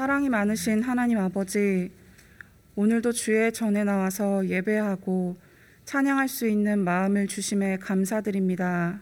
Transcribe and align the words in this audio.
사랑이 0.00 0.30
많으신 0.30 0.82
하나님 0.82 1.18
아버지, 1.18 1.92
오늘도 2.74 3.12
주의 3.12 3.52
전에 3.52 3.84
나와서 3.84 4.48
예배하고 4.48 5.36
찬양할 5.84 6.26
수 6.26 6.48
있는 6.48 6.78
마음을 6.78 7.26
주심에 7.26 7.76
감사드립니다. 7.76 8.98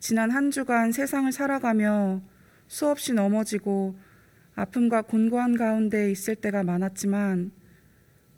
지난 0.00 0.32
한 0.32 0.50
주간 0.50 0.90
세상을 0.90 1.30
살아가며 1.30 2.20
수없이 2.66 3.12
넘어지고 3.12 3.94
아픔과 4.56 5.02
곤고한 5.02 5.56
가운데 5.56 6.10
있을 6.10 6.34
때가 6.34 6.64
많았지만 6.64 7.52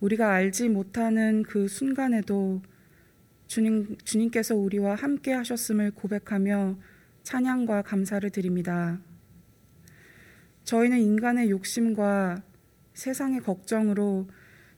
우리가 0.00 0.30
알지 0.30 0.68
못하는 0.68 1.42
그 1.42 1.68
순간에도 1.68 2.60
주님, 3.46 3.96
주님께서 4.04 4.56
우리와 4.56 4.94
함께 4.94 5.32
하셨음을 5.32 5.92
고백하며 5.92 6.76
찬양과 7.22 7.80
감사를 7.80 8.28
드립니다. 8.28 8.98
저희는 10.70 11.00
인간의 11.00 11.50
욕심과 11.50 12.44
세상의 12.94 13.40
걱정으로 13.40 14.28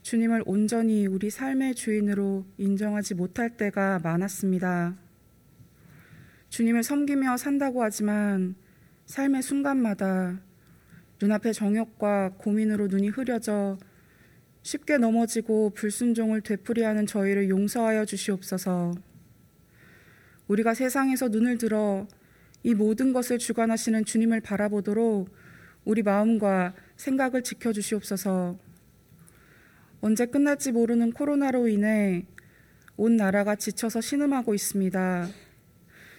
주님을 0.00 0.42
온전히 0.46 1.06
우리 1.06 1.28
삶의 1.28 1.74
주인으로 1.74 2.46
인정하지 2.56 3.12
못할 3.12 3.58
때가 3.58 3.98
많았습니다. 4.02 4.96
주님을 6.48 6.82
섬기며 6.82 7.36
산다고 7.36 7.82
하지만 7.82 8.54
삶의 9.04 9.42
순간마다 9.42 10.40
눈앞의 11.20 11.52
정욕과 11.52 12.36
고민으로 12.38 12.86
눈이 12.86 13.10
흐려져 13.10 13.76
쉽게 14.62 14.96
넘어지고 14.96 15.74
불순종을 15.74 16.40
되풀이하는 16.40 17.04
저희를 17.04 17.50
용서하여 17.50 18.06
주시옵소서. 18.06 18.94
우리가 20.48 20.72
세상에서 20.72 21.28
눈을 21.28 21.58
들어 21.58 22.08
이 22.62 22.72
모든 22.72 23.12
것을 23.12 23.36
주관하시는 23.36 24.06
주님을 24.06 24.40
바라보도록 24.40 25.41
우리 25.84 26.02
마음과 26.02 26.74
생각을 26.96 27.42
지켜주시옵소서. 27.42 28.58
언제 30.00 30.26
끝날지 30.26 30.72
모르는 30.72 31.12
코로나로 31.12 31.68
인해 31.68 32.26
온 32.96 33.16
나라가 33.16 33.56
지쳐서 33.56 34.00
신음하고 34.00 34.54
있습니다. 34.54 35.28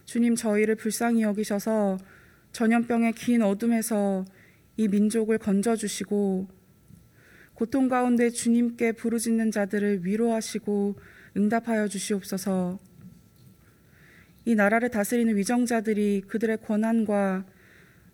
주님 0.05 0.35
저희를 0.35 0.75
불쌍히 0.75 1.21
여기셔서 1.21 1.97
전염병의 2.51 3.13
긴 3.13 3.41
어둠에서 3.41 4.25
이 4.75 4.87
민족을 4.87 5.37
건져주시고 5.37 6.47
고통 7.53 7.87
가운데 7.87 8.29
주님께 8.29 8.93
부르짖는 8.93 9.51
자들을 9.51 10.05
위로하시고 10.05 10.95
응답하여 11.37 11.87
주시옵소서. 11.87 12.79
이 14.45 14.55
나라를 14.55 14.89
다스리는 14.89 15.35
위정자들이 15.35 16.23
그들의 16.27 16.57
권한과 16.57 17.45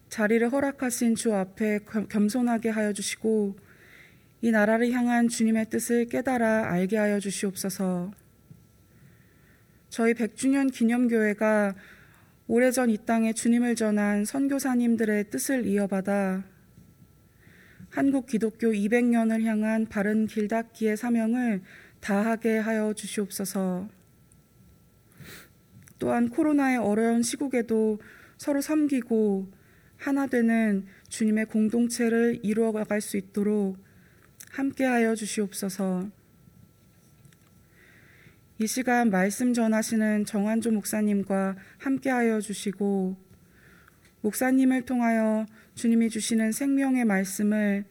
자리를 0.10 0.52
허락하신 0.52 1.16
주 1.16 1.34
앞에 1.34 1.80
겸손하게 2.10 2.70
하여 2.70 2.94
주시고 2.94 3.56
이 4.42 4.52
나라를 4.52 4.92
향한 4.92 5.28
주님의 5.28 5.70
뜻을 5.70 6.06
깨달아 6.08 6.72
알게 6.72 6.98
하여 6.98 7.20
주시옵소서. 7.20 8.12
저희 9.90 10.14
100주년 10.14 10.72
기념교회가 10.72 11.76
오래전 12.48 12.90
이 12.90 12.98
땅에 13.06 13.34
주님을 13.34 13.76
전한 13.76 14.26
선교사님들의 14.26 15.30
뜻을 15.30 15.66
이어받아 15.68 16.44
한국 17.90 18.28
기독교 18.28 18.68
200년을 18.68 19.44
향한 19.44 19.88
바른 19.88 20.26
길 20.26 20.48
닦기의 20.48 20.98
사명을 20.98 21.62
다하게 22.00 22.58
하여 22.60 22.94
주시옵소서. 22.94 23.90
또한 25.98 26.30
코로나의 26.30 26.78
어려운 26.78 27.22
시국에도 27.22 28.00
서로 28.38 28.62
섬기고 28.62 29.59
하나 30.00 30.28
되는 30.28 30.88
주님의 31.09 31.45
공동체를 31.45 32.39
이루어갈 32.42 33.02
수 33.02 33.17
있도록 33.17 33.78
함께하여 34.52 35.14
주시옵소서. 35.14 36.09
이 38.58 38.67
시간 38.67 39.09
말씀 39.09 39.54
전하시는 39.54 40.26
정한조 40.26 40.71
목사님과 40.71 41.55
함께하여 41.77 42.42
주시고 42.42 43.15
목사님을 44.21 44.86
통하여 44.86 45.45
주님이 45.76 46.09
주시는 46.09 46.54
생명의 46.54 47.05
말씀을 47.05 47.86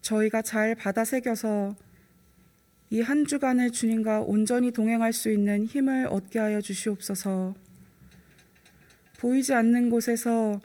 저희가 0.00 0.42
잘 0.42 0.74
받아 0.74 1.04
새겨서 1.04 1.76
이 2.90 3.00
한 3.00 3.26
주간을 3.26 3.72
주님과 3.72 4.20
온전히 4.20 4.70
동행할 4.70 5.12
수 5.12 5.30
있는 5.30 5.64
힘을 5.66 6.06
얻게 6.06 6.38
하여 6.38 6.60
주시옵소서. 6.60 7.54
보이지 9.18 9.54
않는 9.54 9.90
곳에서 9.90 10.60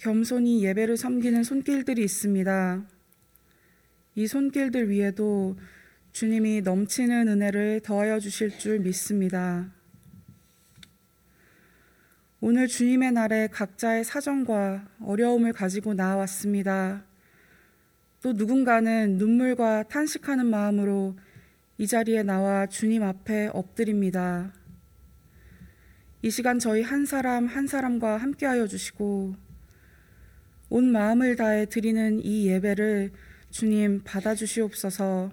겸손히 0.00 0.64
예배를 0.64 0.96
섬기는 0.96 1.42
손길들이 1.44 2.02
있습니다. 2.02 2.82
이 4.14 4.26
손길들 4.26 4.88
위에도 4.88 5.58
주님이 6.12 6.62
넘치는 6.62 7.28
은혜를 7.28 7.82
더하여 7.84 8.18
주실 8.18 8.58
줄 8.58 8.78
믿습니다. 8.78 9.70
오늘 12.40 12.66
주님의 12.66 13.12
날에 13.12 13.48
각자의 13.48 14.04
사정과 14.04 14.88
어려움을 15.02 15.52
가지고 15.52 15.92
나왔습니다. 15.92 17.04
또 18.22 18.32
누군가는 18.32 19.18
눈물과 19.18 19.82
탄식하는 19.82 20.46
마음으로 20.46 21.18
이 21.76 21.86
자리에 21.86 22.22
나와 22.22 22.66
주님 22.66 23.02
앞에 23.02 23.50
엎드립니다. 23.52 24.50
이 26.22 26.30
시간 26.30 26.58
저희 26.58 26.80
한 26.80 27.04
사람 27.04 27.44
한 27.44 27.66
사람과 27.66 28.16
함께하여 28.16 28.66
주시고 28.66 29.49
온 30.70 30.92
마음을 30.92 31.34
다해 31.34 31.66
드리는 31.66 32.20
이 32.24 32.46
예배를 32.48 33.10
주님 33.50 34.02
받아주시옵소서. 34.04 35.32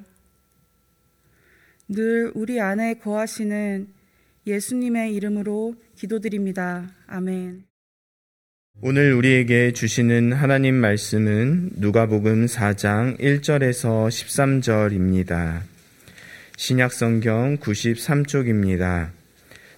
늘 1.89 2.31
우리 2.33 2.59
안에 2.59 2.95
거하시는 2.95 3.87
예수님의 4.47 5.13
이름으로 5.13 5.75
기도드립니다. 5.95 6.89
아멘. 7.05 7.63
오늘 8.81 9.13
우리에게 9.13 9.73
주시는 9.73 10.33
하나님 10.33 10.75
말씀은 10.75 11.71
누가복음 11.77 12.47
4장 12.47 13.19
1절에서 13.19 14.07
13절입니다. 14.07 15.61
신약 16.57 16.93
성경 16.93 17.57
93쪽입니다. 17.57 19.09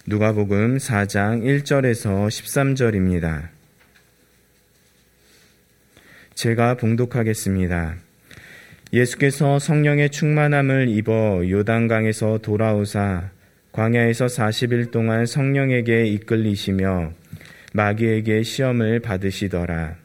누가복음 0.06 0.78
4장 0.78 1.44
1절에서 1.44 2.28
13절입니다. 2.28 3.59
제가 6.40 6.76
봉독하겠습니다. 6.76 7.98
예수께서 8.94 9.60
성령의 9.60 10.10
충만함을 10.10 10.88
입어 10.88 11.42
요단강에서 11.50 12.38
돌아오사 12.38 13.32
광야에서 13.74 14.28
40일 14.28 14.90
동안 14.90 15.26
성령에게 15.26 16.06
이끌리시며 16.06 17.12
마귀에게 17.74 18.44
시험을 18.44 19.02
받으시더라. 19.02 19.98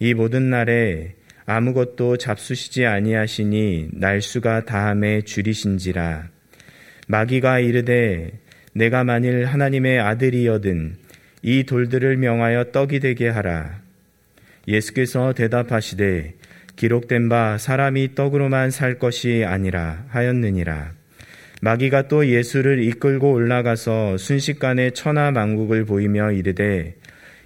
이 0.00 0.12
모든 0.12 0.50
날에 0.50 1.14
아무것도 1.46 2.16
잡수시지 2.16 2.84
아니하시니 2.86 3.90
날수가 3.92 4.64
다함에 4.64 5.20
줄이신지라. 5.20 6.30
마귀가 7.06 7.60
이르되 7.60 8.32
내가 8.72 9.04
만일 9.04 9.44
하나님의 9.44 10.00
아들이여든 10.00 10.96
이 11.42 11.62
돌들을 11.62 12.16
명하여 12.16 12.72
떡이 12.72 12.98
되게 12.98 13.28
하라. 13.28 13.79
예수께서 14.68 15.32
대답하시되 15.32 16.34
기록된 16.76 17.28
바 17.28 17.58
사람이 17.58 18.14
떡으로만 18.14 18.70
살 18.70 18.98
것이 18.98 19.44
아니라 19.46 20.04
하였느니라. 20.08 20.92
마귀가 21.62 22.08
또 22.08 22.26
예수를 22.26 22.82
이끌고 22.82 23.32
올라가서 23.32 24.16
순식간에 24.16 24.90
천하 24.90 25.30
만국을 25.30 25.84
보이며 25.84 26.32
이르되 26.32 26.94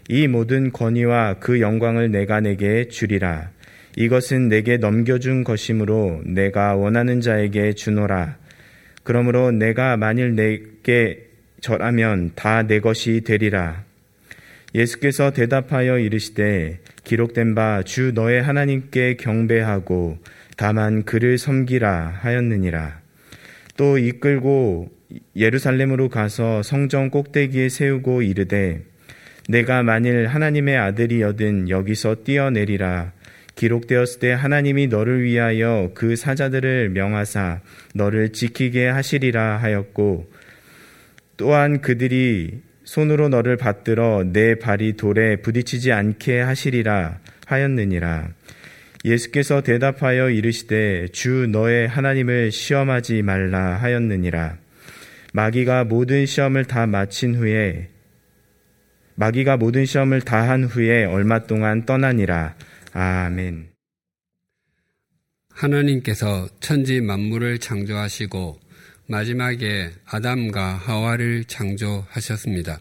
이 0.09 0.29
모든 0.29 0.71
권위와 0.71 1.35
그 1.41 1.61
영광을 1.61 2.11
내가 2.11 2.41
내게 2.41 2.87
주리라. 2.89 3.51
이것은 3.97 4.49
내게 4.49 4.77
넘겨준 4.77 5.45
것이므로 5.45 6.21
내가 6.25 6.75
원하는 6.75 7.21
자에게 7.21 7.73
주노라. 7.73 8.37
그러므로 9.03 9.51
내가 9.51 9.97
만일 9.97 10.35
내게 10.35 11.27
절하면 11.61 12.33
다 12.35 12.63
내 12.63 12.81
것이 12.81 13.23
되리라. 13.23 13.85
예수께서 14.75 15.33
대답하여 15.33 15.99
이르시되 15.99 16.81
기록된 17.05 17.55
바 17.55 17.83
주 17.83 18.13
너의 18.15 18.43
하나님께 18.43 19.17
경배하고 19.17 20.19
다만 20.57 21.05
그를 21.05 21.39
섬기라 21.39 22.19
하였느니라. 22.21 23.01
또 23.77 23.99
이끌고 23.99 24.89
예루살렘으로 25.37 26.09
가서 26.09 26.63
성정 26.63 27.11
꼭대기에 27.11 27.69
세우고 27.69 28.23
이르되 28.23 28.83
내가 29.49 29.83
만일 29.83 30.27
하나님의 30.27 30.77
아들이여든 30.77 31.69
여기서 31.69 32.17
뛰어내리라. 32.25 33.13
기록되었을 33.55 34.21
때 34.21 34.33
하나님이 34.33 34.89
너를 34.89 35.23
위하여 35.23 35.91
그 35.95 36.17
사자들을 36.17 36.89
명하사 36.91 37.61
너를 37.95 38.33
지키게 38.33 38.89
하시리라 38.89 39.59
하였고 39.59 40.29
또한 41.37 41.81
그들이 41.81 42.63
손으로 42.85 43.29
너를 43.29 43.57
받들어 43.57 44.25
내 44.25 44.55
발이 44.57 44.97
돌에 44.97 45.37
부딪히지 45.37 45.93
않게 45.93 46.41
하시리라 46.41 47.19
하였느니라. 47.47 48.29
예수께서 49.05 49.61
대답하여 49.61 50.31
이르시되 50.31 51.09
주 51.09 51.47
너의 51.51 51.89
하나님을 51.89 52.51
시험하지 52.53 53.23
말라 53.23 53.77
하였느니라. 53.77 54.57
마귀가 55.35 55.85
모든 55.85 56.27
시험을 56.27 56.65
다 56.65 56.87
마친 56.87 57.35
후에 57.35 57.91
마귀가 59.17 59.57
모든 59.57 59.85
시험을 59.85 60.23
다 60.23 60.49
한 60.49 60.65
후에 60.65 61.05
얼마 61.05 61.47
동안 61.47 61.85
떠나니라. 61.85 62.55
아멘. 62.93 63.69
하나님께서 65.51 66.49
천지 66.61 67.01
만물을 67.01 67.59
창조하시고 67.59 68.59
마지막에 69.07 69.91
아담과 70.07 70.77
하와를 70.77 71.45
창조하셨습니다. 71.45 72.81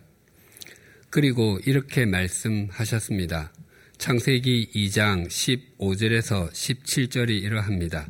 그리고 1.10 1.60
이렇게 1.66 2.06
말씀하셨습니다. 2.06 3.52
창세기 3.98 4.70
2장 4.74 5.28
15절에서 5.28 6.50
17절이 6.50 7.42
이러합니다. 7.42 8.08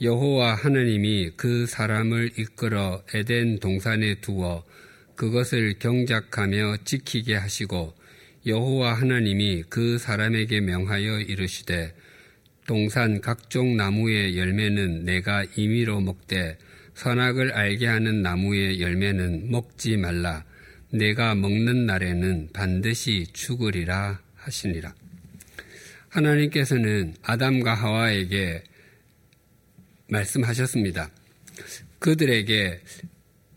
여호와 0.00 0.54
하나님이 0.54 1.32
그 1.36 1.66
사람을 1.66 2.32
이끌어 2.38 3.04
에덴 3.12 3.58
동산에 3.58 4.20
두어 4.22 4.64
그것을 5.14 5.78
경작하며 5.78 6.78
지키게 6.84 7.36
하시고 7.36 7.94
여호와 8.46 8.94
하나님이 8.94 9.64
그 9.68 9.98
사람에게 9.98 10.60
명하여 10.62 11.20
이르시되 11.20 11.94
동산 12.66 13.20
각종 13.20 13.76
나무의 13.76 14.38
열매는 14.38 15.04
내가 15.04 15.44
임의로 15.56 16.00
먹되 16.00 16.56
선악을 16.94 17.52
알게 17.52 17.86
하는 17.86 18.22
나무의 18.22 18.80
열매는 18.80 19.50
먹지 19.50 19.96
말라. 19.96 20.44
내가 20.90 21.34
먹는 21.34 21.86
날에는 21.86 22.50
반드시 22.52 23.26
죽으리라 23.32 24.20
하시니라. 24.36 24.94
하나님께서는 26.08 27.14
아담과 27.22 27.74
하와에게 27.74 28.62
말씀하셨습니다. 30.08 31.10
그들에게 31.98 32.80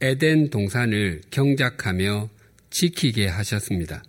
에덴 0.01 0.49
동산을 0.49 1.21
경작하며 1.29 2.29
지키게 2.69 3.27
하셨습니다. 3.27 4.03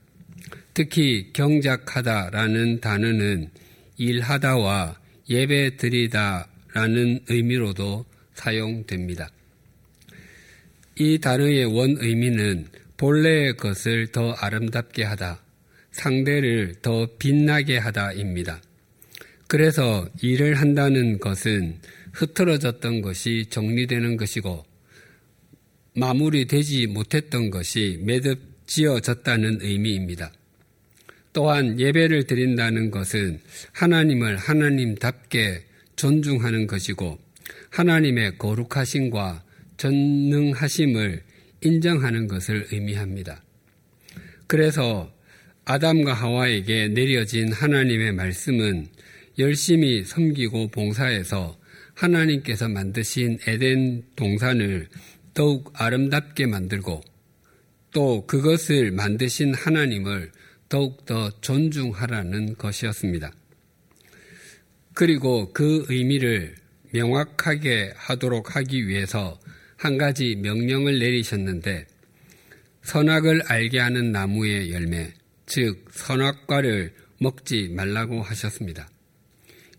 특히 0.73 1.31
경작하다라는 1.33 2.81
단어는 2.81 3.51
일하다와 3.97 5.01
예배 5.29 5.77
드리다라는 5.77 7.21
의미로도 7.29 8.07
사용됩니다. 8.39 9.31
이 10.97 11.19
단어의 11.19 11.65
원 11.65 11.97
의미는 11.99 12.67
본래의 12.97 13.57
것을 13.57 14.09
더 14.09 14.33
아름답게 14.33 15.05
하다, 15.05 15.43
상대를 15.93 16.77
더 16.83 17.09
빛나게 17.19 17.79
하다입니다. 17.79 18.61
그래서 19.49 20.09
일을 20.23 20.55
한다는 20.55 21.19
것은 21.19 21.79
흐트러졌던 22.13 23.03
것이 23.03 23.47
정리되는 23.51 24.17
것이고 24.17 24.65
마무리되지 25.95 26.87
못했던 26.89 27.51
것이 27.51 28.01
매듭 28.03 28.41
지어졌다는 28.67 29.59
의미입니다. 29.63 30.33
또한 31.33 31.79
예배를 31.79 32.25
드린다는 32.25 32.91
것은 32.91 33.41
하나님을 33.73 34.37
하나님답게 34.37 35.65
존중하는 35.97 36.67
것이고 36.67 37.19
하나님의 37.71 38.39
거룩하심과 38.39 39.45
전능하심을 39.77 41.23
인정하는 41.63 42.27
것을 42.29 42.67
의미합니다. 42.73 43.43
그래서 44.47 45.13
아담과 45.65 46.15
하와에게 46.15 46.89
내려진 46.89 47.53
하나님의 47.53 48.13
말씀은 48.13 48.87
열심히 49.39 50.05
섬기고 50.05 50.69
봉사해서 50.69 51.59
하나님께서 51.95 52.69
만드신 52.69 53.39
에덴 53.47 54.03
동산을 54.17 54.89
더욱 55.35 55.73
아름답게 55.75 56.47
만들고 56.47 57.03
또 57.93 58.27
그것을 58.27 58.93
만드신 58.93 59.55
하나님을 59.55 60.33
더욱더 60.69 61.31
존중하라는 61.41 62.57
것이었습니다. 62.57 63.33
그리고 64.95 65.53
그 65.53 65.85
의미를 65.89 66.57
명확하게 66.93 67.93
하도록 67.97 68.57
하기 68.57 68.89
위해서 68.89 69.39
한 69.77 69.99
가지 69.99 70.37
명령을 70.37 70.99
내리셨는데 70.99 71.87
선악을 72.83 73.43
알게 73.47 73.79
하는 73.79 74.13
나무의 74.13 74.73
열매, 74.73 75.13
즉 75.47 75.85
선악과를 75.91 76.93
먹지 77.21 77.69
말라고 77.71 78.23
하셨습니다. 78.23 78.89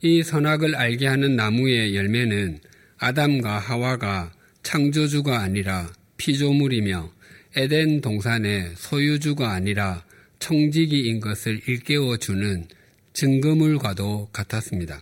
이 0.02 0.24
선악을 0.24 0.76
알게 0.76 1.08
하는 1.08 1.36
나무의 1.36 1.96
열매는 1.96 2.60
아담과 2.98 3.60
하와가 3.60 4.32
창조주가 4.64 5.40
아니라 5.40 5.92
피조물이며 6.18 7.12
에덴 7.56 8.02
동산의 8.02 8.74
소유주가 8.76 9.52
아니라 9.52 10.06
청지기인 10.40 11.20
것을 11.20 11.60
일깨워 11.68 12.18
주는 12.18 12.68
증거물과도 13.14 14.30
같았습니다. 14.32 15.02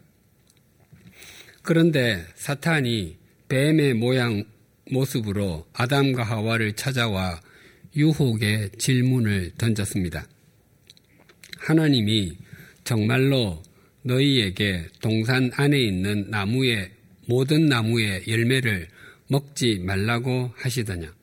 그런데 1.68 2.24
사탄이 2.36 3.18
뱀의 3.50 3.96
모양 3.96 4.46
모습으로 4.90 5.68
아담과 5.74 6.24
하와를 6.24 6.72
찾아와 6.78 7.42
유혹의 7.94 8.70
질문을 8.78 9.52
던졌습니다. 9.58 10.26
하나님이 11.58 12.38
정말로 12.86 13.62
너희에게 14.04 14.88
동산 15.02 15.52
안에 15.56 15.78
있는 15.78 16.30
나무의 16.30 16.90
모든 17.26 17.66
나무의 17.66 18.24
열매를 18.30 18.88
먹지 19.28 19.80
말라고 19.80 20.54
하시더냐? 20.56 21.14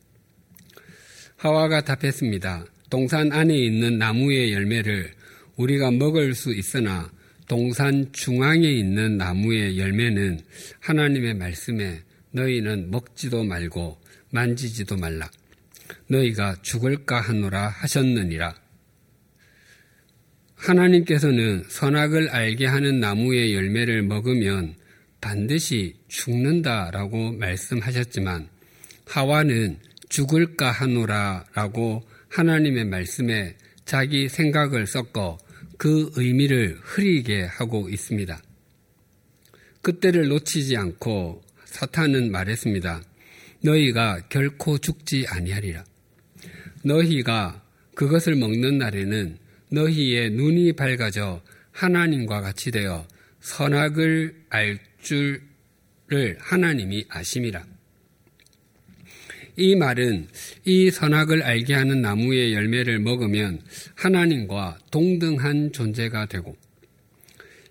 하와가 1.37 1.81
답했습니다. 1.81 2.67
동산 2.91 3.33
안에 3.33 3.57
있는 3.57 3.97
나무의 3.97 4.53
열매를 4.53 5.11
우리가 5.57 5.91
먹을 5.91 6.35
수 6.35 6.53
있으나 6.53 7.11
동산 7.47 8.11
중앙에 8.13 8.67
있는 8.71 9.19
나무의 9.19 9.79
열매는 9.79 10.41
하나님의 10.81 11.35
말씀에 11.35 12.03
너희는 12.31 12.91
먹지도 12.91 13.45
말고 13.45 14.01
만지지도 14.31 14.97
말라. 14.97 15.31
너희가 16.09 16.57
죽을까 16.63 17.21
하노라 17.21 17.69
하셨느니라. 17.69 18.55
하나님께서는 20.55 21.65
선악을 21.69 22.31
알게 22.31 22.67
하는 22.67 22.99
나무의 23.01 23.55
열매를 23.55 24.03
먹으면 24.03 24.75
반드시 25.21 25.95
죽는다라고 26.09 27.33
말씀하셨지만 27.33 28.49
하와는 29.07 29.79
죽을까 30.09 30.71
하노라라고 30.71 32.07
하나님의 32.31 32.87
말씀에 32.87 33.57
자기 33.85 34.29
생각을 34.29 34.87
섞어 34.87 35.39
그 35.77 36.11
의미를 36.17 36.79
흐리게 36.81 37.45
하고 37.45 37.89
있습니다. 37.89 38.41
그때를 39.83 40.29
놓치지 40.29 40.77
않고 40.77 41.43
사탄은 41.65 42.31
말했습니다. 42.31 43.03
너희가 43.63 44.29
결코 44.29 44.79
죽지 44.79 45.27
아니하리라. 45.29 45.85
너희가 46.85 47.63
그것을 47.95 48.37
먹는 48.37 48.79
날에는 48.79 49.39
너희의 49.71 50.31
눈이 50.31 50.75
밝아져 50.75 51.43
하나님과 51.73 52.41
같이 52.41 52.71
되어 52.71 53.07
선악을 53.41 54.45
알 54.51 54.79
줄을 55.03 56.37
하나님이 56.39 57.07
아심이라. 57.09 57.74
이 59.57 59.77
말은 59.77 60.29
이 60.65 60.91
선악을 60.91 61.43
알게 61.43 61.75
하는 61.75 62.03
나무의 62.03 62.55
열매를 62.55 62.99
먹으면 62.99 63.61
하나님과 63.95 64.79
동등한 64.91 65.73
존재가 65.73 66.27
되고 66.27 66.57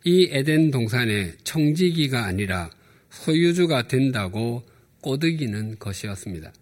이 0.06 0.30
에덴 0.32 0.72
동산의 0.72 1.34
청지기가 1.44 2.26
아니라 2.26 2.70
소유주가 3.10 3.88
된다고 3.88 4.64
꼬드기는 5.02 5.78
것이었습니다. 5.80 6.54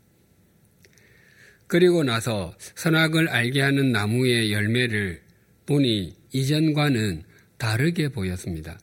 그리고 1.67 2.03
나서 2.03 2.55
선악을 2.75 3.29
알게 3.29 3.61
하는 3.61 3.91
나무의 3.91 4.51
열매를 4.51 5.21
보니 5.65 6.13
이전과는 6.33 7.23
다르게 7.57 8.09
보였습니다. 8.09 8.79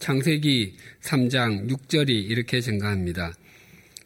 창세기 0.00 0.76
3장 1.02 1.70
6절이 1.70 2.10
이렇게 2.10 2.60
증가합니다. 2.60 3.32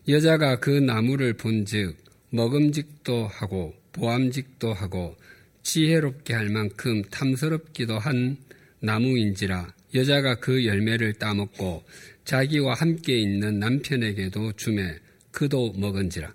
여자가 0.08 0.60
그 0.60 0.70
나무를 0.70 1.34
본즉 1.34 1.96
먹음직도 2.30 3.26
하고 3.26 3.74
보암직도 3.92 4.72
하고 4.72 5.16
지혜롭게 5.62 6.34
할 6.34 6.48
만큼 6.48 7.02
탐스럽기도 7.10 7.98
한 7.98 8.36
나무인지라 8.80 9.74
여자가 9.94 10.36
그 10.36 10.64
열매를 10.64 11.14
따먹고 11.14 11.84
자기와 12.24 12.74
함께 12.74 13.18
있는 13.18 13.58
남편에게도 13.58 14.52
주매 14.52 14.94
그도 15.32 15.72
먹은지라 15.76 16.32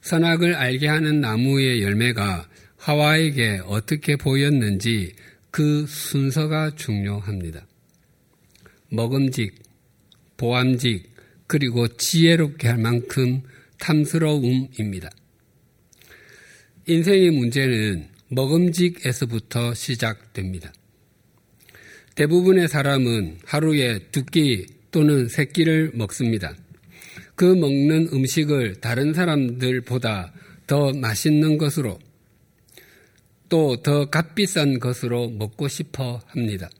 선악을 0.00 0.54
알게 0.54 0.88
하는 0.88 1.20
나무의 1.20 1.82
열매가 1.82 2.48
하와에게 2.78 3.60
어떻게 3.66 4.16
보였는지 4.16 5.14
그 5.50 5.84
순서가 5.86 6.74
중요합니다. 6.76 7.66
먹음직, 8.88 9.54
보암직, 10.36 11.09
그리고 11.50 11.88
지혜롭게 11.88 12.68
할 12.68 12.78
만큼 12.78 13.42
탐스러움입니다. 13.80 15.10
인생의 16.86 17.32
문제는 17.32 18.06
먹음직에서부터 18.28 19.74
시작됩니다. 19.74 20.72
대부분의 22.14 22.68
사람은 22.68 23.38
하루에 23.44 23.98
두 24.12 24.24
끼 24.26 24.66
또는 24.92 25.26
세 25.26 25.46
끼를 25.46 25.90
먹습니다. 25.94 26.54
그 27.34 27.44
먹는 27.44 28.10
음식을 28.12 28.76
다른 28.80 29.12
사람들보다 29.12 30.32
더 30.68 30.92
맛있는 30.92 31.58
것으로 31.58 31.98
또 33.48 33.82
더 33.82 34.08
값비싼 34.08 34.78
것으로 34.78 35.30
먹고 35.30 35.66
싶어 35.66 36.20
합니다. 36.26 36.70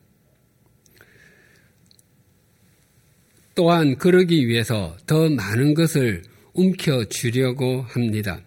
또한 3.61 3.99
그러기 3.99 4.49
위해서 4.49 4.97
더 5.05 5.29
많은 5.29 5.75
것을 5.75 6.23
움켜쥐려고 6.55 7.83
합니다. 7.83 8.41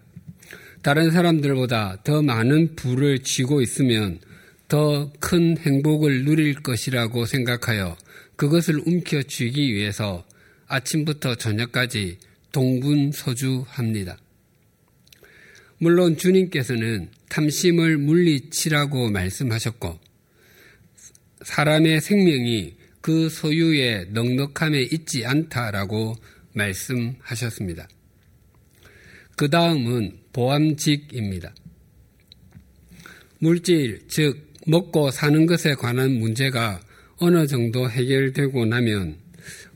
다른 0.82 1.12
사람들보다 1.12 1.98
더 2.02 2.20
많은 2.20 2.74
부를 2.74 3.20
쥐고 3.20 3.62
있으면 3.62 4.18
더 4.66 5.12
큰 5.20 5.56
행복을 5.56 6.24
누릴 6.24 6.54
것이라고 6.54 7.26
생각하여 7.26 7.96
그것을 8.34 8.82
움켜쥐기 8.84 9.72
위해서 9.72 10.26
아침부터 10.66 11.36
저녁까지 11.36 12.18
동분서주합니다. 12.50 14.18
물론 15.78 16.16
주님께서는 16.16 17.08
탐심을 17.28 17.98
물리치라고 17.98 19.10
말씀하셨고 19.10 19.96
사람의 21.42 22.00
생명이 22.00 22.83
그 23.04 23.28
소유의 23.28 24.12
넉넉함에 24.12 24.80
있지 24.90 25.26
않다라고 25.26 26.16
말씀하셨습니다. 26.54 27.86
그 29.36 29.50
다음은 29.50 30.20
보암직입니다. 30.32 31.54
물질, 33.40 34.08
즉, 34.08 34.54
먹고 34.66 35.10
사는 35.10 35.44
것에 35.44 35.74
관한 35.74 36.12
문제가 36.12 36.80
어느 37.18 37.46
정도 37.46 37.90
해결되고 37.90 38.64
나면 38.64 39.18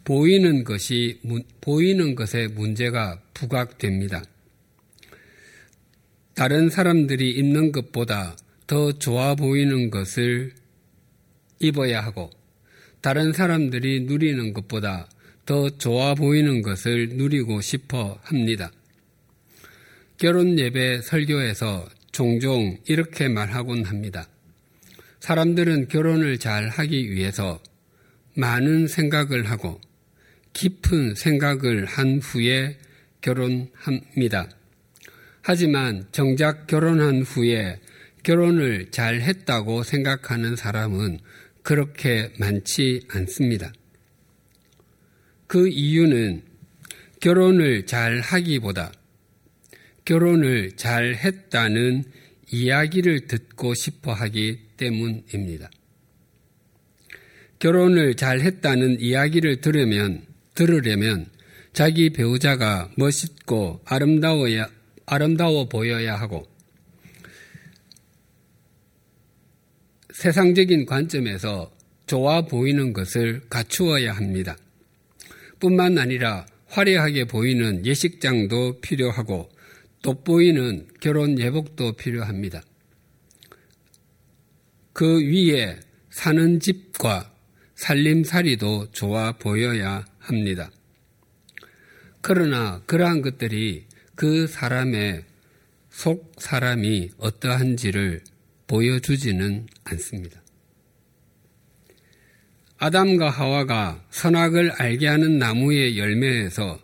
보이는 0.04 0.64
것이, 0.64 1.20
보이는 1.60 2.14
것에 2.14 2.48
문제가 2.48 3.20
부각됩니다. 3.34 4.22
다른 6.32 6.70
사람들이 6.70 7.32
입는 7.32 7.72
것보다 7.72 8.38
더 8.66 8.92
좋아 8.92 9.34
보이는 9.34 9.90
것을 9.90 10.54
입어야 11.60 12.00
하고 12.00 12.37
다른 13.00 13.32
사람들이 13.32 14.00
누리는 14.00 14.52
것보다 14.52 15.08
더 15.46 15.70
좋아 15.70 16.14
보이는 16.14 16.62
것을 16.62 17.10
누리고 17.12 17.60
싶어 17.60 18.18
합니다. 18.22 18.70
결혼 20.18 20.58
예배 20.58 21.02
설교에서 21.02 21.88
종종 22.12 22.76
이렇게 22.86 23.28
말하곤 23.28 23.84
합니다. 23.84 24.28
사람들은 25.20 25.88
결혼을 25.88 26.38
잘 26.38 26.68
하기 26.68 27.10
위해서 27.12 27.60
많은 28.34 28.88
생각을 28.88 29.50
하고 29.50 29.80
깊은 30.52 31.14
생각을 31.14 31.86
한 31.86 32.18
후에 32.18 32.78
결혼합니다. 33.20 34.48
하지만 35.42 36.06
정작 36.12 36.66
결혼한 36.66 37.22
후에 37.22 37.80
결혼을 38.22 38.90
잘 38.90 39.20
했다고 39.20 39.82
생각하는 39.82 40.56
사람은 40.56 41.20
그렇게 41.68 42.32
많지 42.38 43.02
않습니다. 43.08 43.74
그 45.46 45.68
이유는 45.68 46.40
결혼을 47.20 47.84
잘 47.84 48.20
하기보다 48.20 48.90
결혼을 50.06 50.72
잘 50.76 51.14
했다는 51.14 52.04
이야기를 52.50 53.26
듣고 53.26 53.74
싶어 53.74 54.14
하기 54.14 54.60
때문입니다. 54.78 55.68
결혼을 57.58 58.14
잘 58.14 58.40
했다는 58.40 59.02
이야기를 59.02 59.60
들으면, 59.60 60.24
들으려면 60.54 61.26
자기 61.74 62.08
배우자가 62.08 62.90
멋있고 62.96 63.82
아름다워야, 63.84 64.70
아름다워 65.04 65.68
보여야 65.68 66.16
하고 66.16 66.48
세상적인 70.18 70.84
관점에서 70.86 71.70
좋아 72.06 72.42
보이는 72.42 72.92
것을 72.92 73.40
갖추어야 73.48 74.12
합니다. 74.14 74.56
뿐만 75.60 75.96
아니라 75.96 76.44
화려하게 76.66 77.26
보이는 77.26 77.86
예식장도 77.86 78.80
필요하고 78.80 79.48
돋보이는 80.02 80.88
결혼 81.00 81.38
예복도 81.38 81.92
필요합니다. 81.92 82.62
그 84.92 85.20
위에 85.22 85.78
사는 86.10 86.58
집과 86.58 87.32
살림살이도 87.76 88.90
좋아 88.90 89.30
보여야 89.38 90.04
합니다. 90.18 90.72
그러나 92.22 92.82
그러한 92.86 93.22
것들이 93.22 93.86
그 94.16 94.48
사람의 94.48 95.24
속 95.90 96.32
사람이 96.38 97.10
어떠한지를 97.18 98.22
보여주지는 98.68 99.66
않습니다. 99.84 100.40
아담과 102.78 103.28
하와가 103.28 104.04
선악을 104.10 104.70
알게 104.70 105.08
하는 105.08 105.38
나무의 105.38 105.98
열매에서 105.98 106.80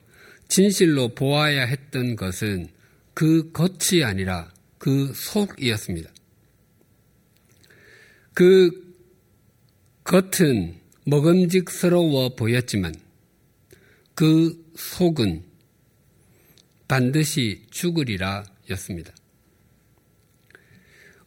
진실로 0.49 1.15
보아야 1.15 1.65
했던 1.65 2.17
것은 2.17 2.69
그 3.15 3.53
겉이 3.53 4.03
아니라 4.03 4.53
그 4.79 5.13
속이었습니다. 5.15 6.11
그 8.35 8.85
겉은 10.03 10.81
먹음직스러워 11.07 12.35
보였지만 12.35 12.95
그 14.15 14.63
속은 14.77 15.45
반드시 16.89 17.63
죽으리라 17.71 18.45
였습니다. 18.71 19.13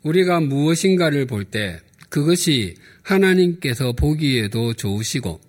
우리가 0.08 0.40
무엇인가를 0.40 1.26
볼 1.28 1.44
때 1.46 1.80
그것이 2.10 2.76
하나님께서 3.04 3.92
보기에도 3.92 4.74
좋으시고 4.74 5.42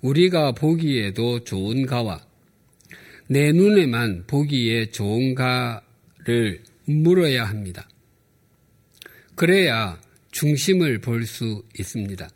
우리가 0.00 0.52
보기에도 0.52 1.44
좋은가와 1.44 2.20
내 3.28 3.52
눈에만 3.52 4.24
보기에 4.26 4.86
좋은가를 4.90 6.62
물어야 6.86 7.44
합니다. 7.44 7.88
그래야 9.34 10.00
중심을 10.30 11.00
볼 11.00 11.26
수 11.26 11.62
있습니다. 11.78 12.30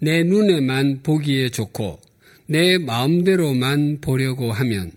내 0.00 0.22
눈에만 0.22 1.02
보기에 1.02 1.50
좋고 1.50 2.00
내 2.46 2.78
마음대로만 2.78 4.00
보려고 4.00 4.52
하면 4.52 4.92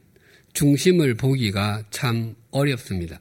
중심을 0.54 1.16
보기가 1.16 1.84
참 1.92 2.36
어렵습니다. 2.52 3.20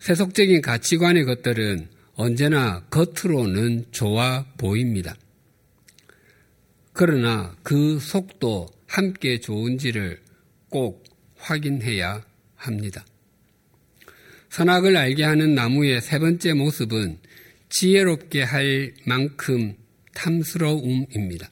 세속적인 0.00 0.62
가치관의 0.62 1.24
것들은 1.24 1.88
언제나 2.14 2.84
겉으로는 2.90 3.86
좋아 3.90 4.46
보입니다. 4.56 5.16
그러나 6.92 7.56
그 7.62 7.98
속도 8.00 8.68
함께 8.86 9.38
좋은지를 9.38 10.20
꼭 10.68 11.04
확인해야 11.36 12.24
합니다. 12.56 13.04
선악을 14.50 14.96
알게 14.96 15.22
하는 15.22 15.54
나무의 15.54 16.00
세 16.00 16.18
번째 16.18 16.54
모습은 16.54 17.18
지혜롭게 17.68 18.42
할 18.42 18.94
만큼 19.04 19.74
탐스러움입니다. 20.14 21.48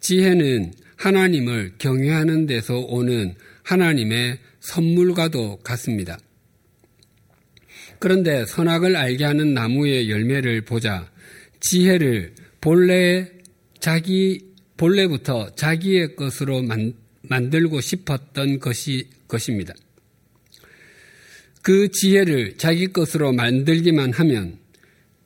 지혜는 0.00 0.72
하나님을 0.96 1.74
경외하는 1.78 2.46
데서 2.46 2.78
오는 2.78 3.34
하나님의 3.64 4.38
선물과도 4.60 5.58
같습니다. 5.58 6.18
그런데 7.98 8.44
선악을 8.46 8.96
알게 8.96 9.24
하는 9.24 9.54
나무의 9.54 10.10
열매를 10.10 10.62
보자 10.62 11.10
지혜를 11.60 12.34
본래 12.60 13.30
자기 13.80 14.40
본래부터 14.76 15.54
자기의 15.54 16.16
것으로 16.16 16.62
만, 16.62 16.94
만들고 17.22 17.80
싶었던 17.80 18.58
것이 18.58 19.08
것입니다. 19.28 19.74
그 21.62 21.88
지혜를 21.88 22.58
자기 22.58 22.88
것으로 22.88 23.32
만들기만 23.32 24.12
하면 24.12 24.58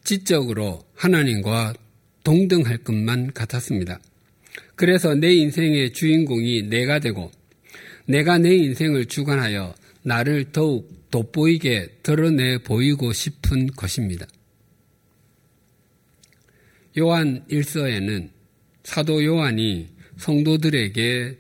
지적으로 0.05 0.85
하나님과 0.95 1.75
동등할 2.23 2.79
것만 2.79 3.33
같았습니다. 3.33 4.01
그래서 4.77 5.15
내 5.15 5.33
인생의 5.35 5.93
주인공이 5.93 6.69
내가 6.69 7.01
되고 7.01 7.31
내가 8.07 8.39
내 8.39 8.55
인생을 8.55 9.07
주관하여 9.07 9.75
나를 10.03 10.47
더욱 10.53 10.98
돋보이게 11.11 11.99
드러내 12.03 12.59
보이고 12.59 13.13
싶은 13.13 13.69
것입니다. 13.69 14.27
요한 16.99 17.45
1서에는 17.49 18.31
사도 18.85 19.25
요한이 19.25 19.89
성도들에게 20.17 21.39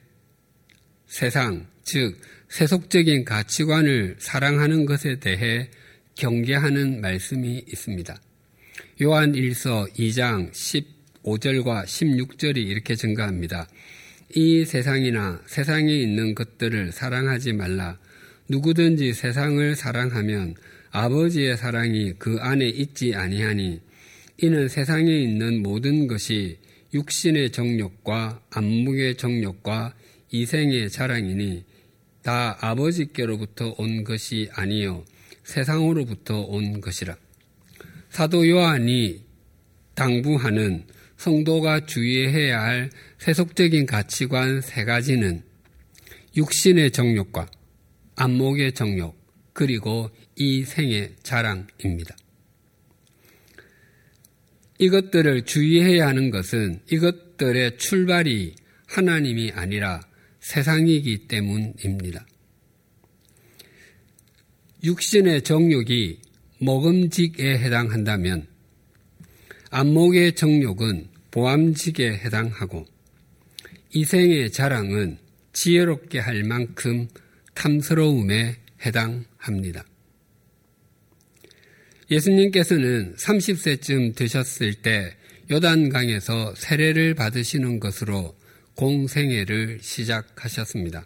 세상, 1.06 1.66
즉 1.82 2.20
세속적인 2.48 3.24
가치관을 3.24 4.16
사랑하는 4.18 4.86
것에 4.86 5.18
대해 5.18 5.68
경계하는 6.14 7.00
말씀이 7.00 7.64
있습니다. 7.66 8.20
요한 9.02 9.32
1서 9.32 9.90
2장 9.94 10.50
15절과 10.52 11.84
16절이 11.84 12.56
이렇게 12.58 12.94
증가합니다. 12.94 13.68
이 14.34 14.64
세상이나 14.64 15.42
세상에 15.46 15.92
있는 15.92 16.34
것들을 16.34 16.92
사랑하지 16.92 17.52
말라. 17.54 17.98
누구든지 18.48 19.12
세상을 19.12 19.76
사랑하면 19.76 20.54
아버지의 20.90 21.56
사랑이 21.56 22.14
그 22.18 22.38
안에 22.40 22.66
있지 22.66 23.14
아니하니 23.14 23.80
이는 24.38 24.68
세상에 24.68 25.10
있는 25.12 25.62
모든 25.62 26.06
것이 26.06 26.58
육신의 26.94 27.52
정욕과 27.52 28.40
안목의 28.50 29.16
정욕과 29.16 29.94
이생의 30.30 30.90
자랑이니 30.90 31.64
다 32.22 32.56
아버지께로부터 32.60 33.74
온 33.76 34.04
것이 34.04 34.48
아니요 34.52 35.04
세상으로부터 35.44 36.40
온 36.40 36.80
것이라. 36.80 37.16
사도 38.10 38.48
요한이 38.48 39.24
당부하는 39.94 40.84
성도가 41.16 41.86
주의해야 41.86 42.60
할 42.60 42.90
세속적인 43.18 43.86
가치관 43.86 44.60
세 44.60 44.84
가지는 44.84 45.42
육신의 46.36 46.92
정욕과 46.92 47.50
안목의 48.20 48.72
정욕, 48.72 49.16
그리고 49.52 50.10
이 50.34 50.64
생의 50.64 51.14
자랑입니다. 51.22 52.16
이것들을 54.80 55.44
주의해야 55.44 56.08
하는 56.08 56.30
것은 56.30 56.80
이것들의 56.90 57.78
출발이 57.78 58.56
하나님이 58.86 59.52
아니라 59.52 60.00
세상이기 60.40 61.28
때문입니다. 61.28 62.26
육신의 64.82 65.42
정욕이 65.42 66.18
먹음직에 66.58 67.58
해당한다면 67.58 68.48
안목의 69.70 70.34
정욕은 70.34 71.08
보암직에 71.30 72.10
해당하고 72.14 72.84
이생의 73.94 74.50
자랑은 74.50 75.18
지혜롭게 75.52 76.18
할 76.18 76.42
만큼 76.42 77.06
탐스러움에 77.58 78.56
해당합니다. 78.86 79.84
예수님께서는 82.08 83.16
30세쯤 83.16 84.14
되셨을 84.14 84.74
때 84.74 85.16
요단강에서 85.50 86.54
세례를 86.54 87.14
받으시는 87.14 87.80
것으로 87.80 88.36
공생애를 88.76 89.80
시작하셨습니다. 89.82 91.04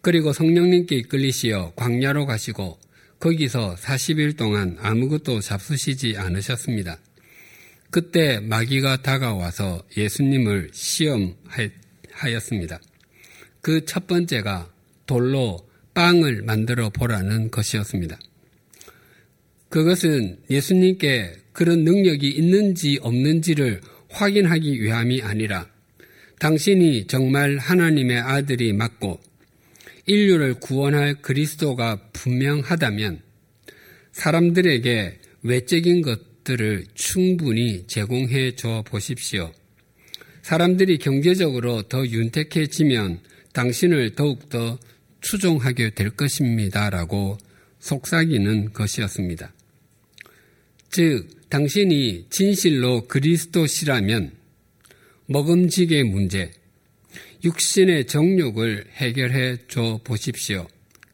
그리고 0.00 0.32
성령님께 0.32 0.96
이끌리시어 0.96 1.74
광야로 1.76 2.24
가시고 2.24 2.80
거기서 3.20 3.74
40일 3.74 4.38
동안 4.38 4.78
아무것도 4.80 5.40
잡수시지 5.40 6.16
않으셨습니다. 6.16 6.98
그때 7.90 8.40
마귀가 8.40 9.02
다가와서 9.02 9.82
예수님을 9.96 10.70
시험하였습니다. 10.72 12.80
그 13.60 13.84
첫 13.84 14.06
번째가 14.06 14.77
돌로 15.08 15.66
빵을 15.94 16.42
만들어 16.42 16.90
보라는 16.90 17.50
것이었습니다. 17.50 18.16
그것은 19.68 20.38
예수님께 20.48 21.34
그런 21.52 21.82
능력이 21.82 22.28
있는지 22.28 23.00
없는지를 23.02 23.80
확인하기 24.10 24.80
위함이 24.80 25.22
아니라 25.22 25.66
당신이 26.38 27.08
정말 27.08 27.58
하나님의 27.58 28.18
아들이 28.18 28.72
맞고 28.72 29.20
인류를 30.06 30.54
구원할 30.54 31.20
그리스도가 31.20 32.00
분명하다면 32.12 33.20
사람들에게 34.12 35.18
외적인 35.42 36.02
것들을 36.02 36.84
충분히 36.94 37.86
제공해 37.86 38.54
줘 38.54 38.82
보십시오. 38.86 39.52
사람들이 40.42 40.98
경제적으로 40.98 41.82
더 41.82 42.06
윤택해지면 42.06 43.20
당신을 43.52 44.14
더욱더 44.14 44.78
추종하게 45.30 45.90
될 45.90 46.10
것입니다. 46.10 46.88
라고 46.88 47.36
속삭이는 47.80 48.72
것이었습니다. 48.72 49.52
즉, 50.90 51.28
당신이 51.50 52.26
진실로 52.30 53.06
그리스도시라면 53.06 54.32
먹음직의 55.26 56.04
문제, 56.04 56.50
육신의 57.44 58.06
정욕을 58.06 58.86
해결해 58.94 59.58
줘 59.68 60.00
보십시오. 60.02 60.66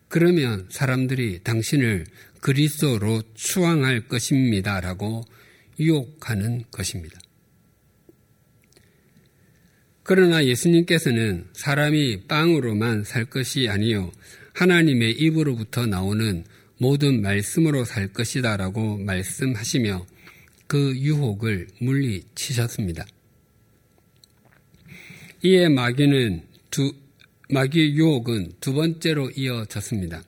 그러면 0.09 0.69
사람들이 0.71 1.41
당신을 1.43 2.07
그리스도로 2.41 3.23
추앙할 3.35 4.07
것입니다. 4.07 4.81
라고 4.81 5.25
유혹하는 5.81 6.65
것입니다. 6.71 7.19
그러나 10.05 10.45
예수님께서는 10.45 11.47
사람이 11.55 12.25
빵으로만 12.29 13.05
살 13.05 13.25
것이 13.25 13.69
아니요 13.71 14.13
하나님의 14.53 15.13
입으로부터 15.13 15.87
나오는 15.87 16.45
모든 16.79 17.23
말씀으로 17.23 17.87
살 17.87 18.09
것이다 18.09 18.59
라고 18.59 18.99
말씀하시며 18.99 20.07
그 20.67 20.95
유혹을 20.97 21.69
물리치셨습니다. 21.81 23.07
이에 25.43 25.69
마귀는 25.69 26.43
두, 26.71 26.93
마귀의 27.49 27.95
유혹은 27.95 28.53
두 28.61 28.75
번째로 28.75 29.31
이어졌습니다. 29.31 30.23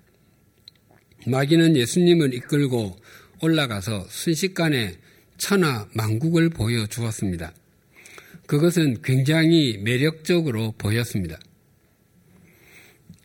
마귀는 1.27 1.77
예수님을 1.77 2.33
이끌고 2.33 2.97
올라가서 3.43 4.07
순식간에 4.09 4.95
천하 5.37 5.87
만국을 5.93 6.49
보여주었습니다. 6.49 7.53
그것은 8.47 9.03
굉장히 9.03 9.79
매력적으로 9.79 10.73
보였습니다. 10.79 11.39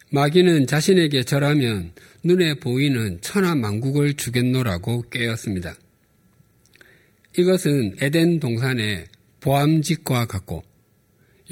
마귀는 0.09 0.67
자신에게 0.67 1.23
절하면 1.23 1.93
눈에 2.23 2.55
보이는 2.55 3.19
천하 3.21 3.55
만국을 3.55 4.15
주겠노라고 4.15 5.03
깨었습니다. 5.09 5.75
이것은 7.37 7.95
에덴 8.01 8.39
동산의 8.39 9.07
보암직과 9.39 10.25
같고 10.25 10.63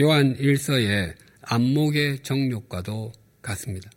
요한 0.02 0.36
1서의 0.38 1.14
안목의 1.42 2.20
정욕과도 2.20 3.14
같습니다. 3.42 3.90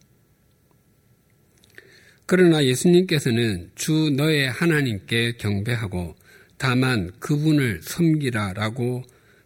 그러나 2.26 2.64
예수님께서는 2.64 3.70
주 3.74 4.10
너의 4.16 4.48
하나님께 4.48 5.32
경배하고 5.38 6.14
다만 6.56 7.10
그분을 7.18 7.80
섬기라라고 7.82 9.02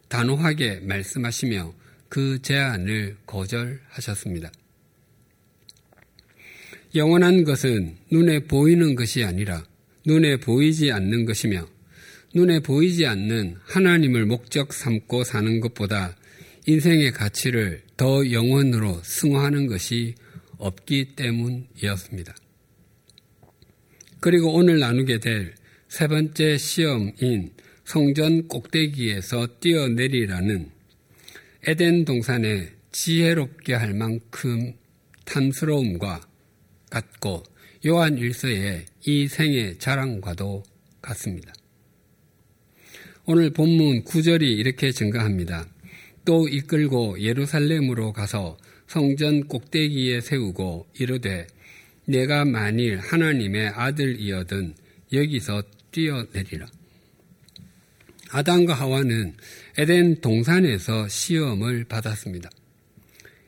단호하게 0.09 0.81
말씀하시며 0.81 1.73
그 2.09 2.41
제안을 2.41 3.17
거절하셨습니다. 3.25 4.51
영원한 6.95 7.43
것은 7.43 7.97
눈에 8.11 8.39
보이는 8.39 8.95
것이 8.95 9.23
아니라 9.23 9.63
눈에 10.05 10.37
보이지 10.37 10.91
않는 10.91 11.25
것이며 11.25 11.67
눈에 12.33 12.59
보이지 12.61 13.05
않는 13.05 13.57
하나님을 13.63 14.25
목적 14.25 14.73
삼고 14.73 15.23
사는 15.23 15.59
것보다 15.59 16.15
인생의 16.65 17.11
가치를 17.11 17.83
더 17.97 18.31
영원으로 18.31 19.01
승화하는 19.03 19.67
것이 19.67 20.15
없기 20.57 21.15
때문이었습니다. 21.15 22.35
그리고 24.19 24.53
오늘 24.53 24.79
나누게 24.79 25.19
될 25.19 25.53
세 25.89 26.07
번째 26.07 26.57
시험인 26.57 27.51
성전 27.87 28.49
꼭대기에서 28.49 29.47
뛰어내리라는 29.61 30.69
에덴 31.67 32.03
동산의 32.03 32.69
지혜롭게 32.91 33.75
할 33.75 33.93
만큼 33.93 34.73
탐스러움과 35.23 36.19
같고 36.89 37.43
요한 37.85 38.17
일서의 38.17 38.87
이 39.05 39.29
생의 39.29 39.79
자랑과도 39.79 40.63
같습니다. 41.01 41.53
오늘 43.25 43.51
본문 43.51 44.03
9절이 44.03 44.41
이렇게 44.41 44.91
증가합니다. 44.91 45.65
또 46.25 46.49
이끌고 46.49 47.21
예루살렘으로 47.21 48.11
가서 48.11 48.57
성전 48.87 49.47
꼭대기에 49.47 50.19
세우고 50.19 50.87
이르되 50.99 51.47
내가 52.03 52.43
만일 52.43 52.99
하나님의 52.99 53.69
아들이어든 53.69 54.75
여기서 55.13 55.63
뛰어내리라. 55.91 56.67
아담과 58.29 58.73
하와는 58.73 59.35
에덴 59.77 60.21
동산에서 60.21 61.07
시험을 61.07 61.85
받았습니다. 61.85 62.49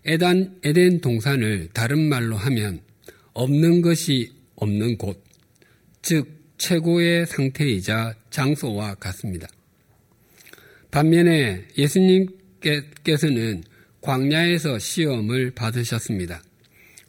에단, 0.06 0.60
에덴 0.63 1.02
동산을 1.02 1.70
다른 1.74 2.08
말로 2.10 2.36
하면 2.38 2.82
없는 3.34 3.82
것이 3.82 4.32
없는 4.56 4.98
곳, 4.98 5.24
즉 6.02 6.28
최고의 6.58 7.26
상태이자 7.26 8.15
장소와 8.30 8.96
같습니다. 8.96 9.48
반면에 10.92 11.65
예수님께서는 11.78 13.63
광야에서 14.02 14.80
시험을 14.80 15.52
받으셨습니다. 15.52 16.42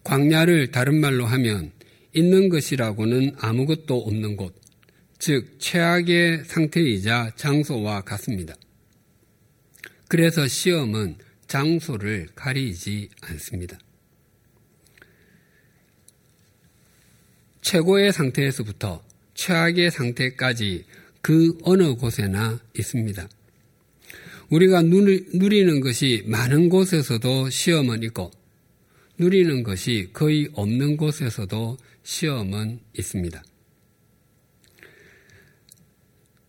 광야를 0.04 0.70
다른 0.70 1.00
말로 1.00 1.26
하면 1.26 1.72
있는 2.12 2.48
것이라고는 2.48 3.36
아무것도 3.38 3.98
없는 3.98 4.36
곳, 4.36 4.54
즉 5.20 5.56
최악의 5.58 6.44
상태이자 6.46 7.32
장소와 7.36 8.00
같습니다. 8.00 8.54
그래서 10.08 10.48
시험은 10.48 11.16
장소를 11.46 12.28
가리지 12.34 13.10
않습니다. 13.20 13.78
최고의 17.60 18.12
상태에서부터 18.14 19.04
최악의 19.34 19.90
상태까지 19.90 20.86
그 21.20 21.58
어느 21.64 21.94
곳에나 21.96 22.58
있습니다. 22.78 23.28
우리가 24.48 24.80
누리는 24.82 25.80
것이 25.80 26.24
많은 26.26 26.70
곳에서도 26.70 27.50
시험은 27.50 28.02
있고 28.04 28.30
누리는 29.18 29.64
것이 29.64 30.08
거의 30.14 30.48
없는 30.54 30.96
곳에서도 30.96 31.76
시험은 32.04 32.80
있습니다. 32.96 33.42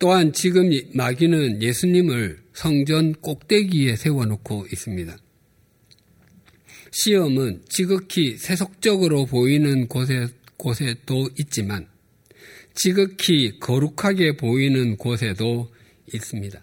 또한 0.02 0.34
지금 0.34 0.72
마귀는 0.96 1.62
예수님을 1.62 2.42
성전 2.54 3.14
꼭대기에 3.14 3.96
세워놓고 3.98 4.66
있습니다. 4.74 5.16
시험은 6.92 7.62
지극히 7.70 8.36
세속적으로 8.36 9.28
보이는 9.28 9.88
곳에, 9.88 10.28
곳에도 10.58 11.30
있지만 11.38 11.88
지극히 12.74 13.60
거룩하게 13.60 14.38
보이는 14.38 14.98
곳에도 14.98 15.72
있습니다. 16.12 16.60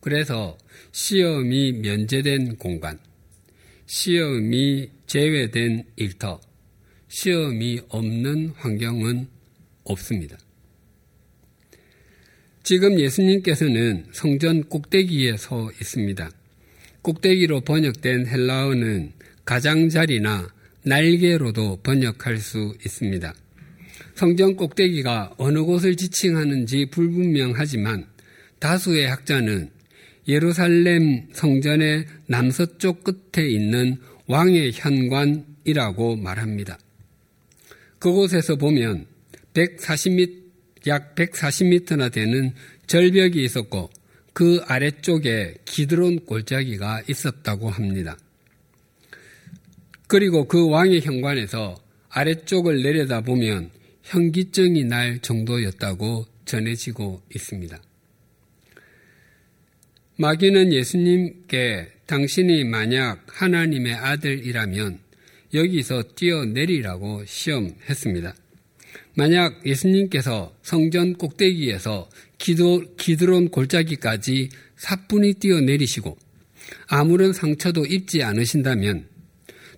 그래서 0.00 0.58
시험이 0.92 1.72
면제된 1.72 2.56
공간, 2.56 2.98
시험이 3.86 4.90
제외된 5.06 5.84
일터, 5.96 6.38
시험이 7.08 7.80
없는 7.88 8.50
환경은 8.56 9.26
없습니다. 9.84 10.43
지금 12.64 12.98
예수님께서는 12.98 14.06
성전 14.12 14.64
꼭대기에 14.64 15.36
서 15.36 15.70
있습니다. 15.82 16.30
꼭대기로 17.02 17.60
번역된 17.60 18.26
헬라어는 18.26 19.12
가장자리나 19.44 20.48
날개로도 20.82 21.80
번역할 21.82 22.38
수 22.38 22.74
있습니다. 22.82 23.34
성전 24.14 24.56
꼭대기가 24.56 25.34
어느 25.36 25.62
곳을 25.62 25.94
지칭하는지 25.96 26.86
불분명하지만 26.86 28.06
다수의 28.60 29.08
학자는 29.10 29.68
예루살렘 30.26 31.26
성전의 31.34 32.06
남서쪽 32.28 33.04
끝에 33.04 33.46
있는 33.46 33.98
왕의 34.26 34.72
현관이라고 34.72 36.16
말합니다. 36.16 36.78
그곳에서 37.98 38.56
보면 38.56 39.04
140m, 39.52 40.43
약 40.86 41.14
140m나 41.14 42.12
되는 42.12 42.52
절벽이 42.86 43.42
있었고 43.44 43.90
그 44.32 44.60
아래쪽에 44.66 45.54
기드론 45.64 46.26
골짜기가 46.26 47.02
있었다고 47.08 47.70
합니다. 47.70 48.18
그리고 50.06 50.46
그 50.46 50.68
왕의 50.68 51.00
현관에서 51.00 51.76
아래쪽을 52.10 52.82
내려다 52.82 53.20
보면 53.20 53.70
현기증이 54.02 54.84
날 54.84 55.18
정도였다고 55.20 56.26
전해지고 56.44 57.22
있습니다. 57.34 57.80
마귀는 60.16 60.72
예수님께 60.72 61.88
당신이 62.06 62.64
만약 62.64 63.24
하나님의 63.28 63.94
아들이라면 63.94 65.00
여기서 65.54 66.02
뛰어내리라고 66.14 67.24
시험했습니다. 67.24 68.34
만약 69.16 69.64
예수님께서 69.64 70.54
성전 70.62 71.14
꼭대기에서 71.14 72.08
기도, 72.38 72.82
기드론 72.96 73.48
골짜기까지 73.50 74.48
사뿐히 74.76 75.34
뛰어내리시고 75.34 76.18
아무런 76.88 77.32
상처도 77.32 77.86
입지 77.86 78.22
않으신다면 78.22 79.06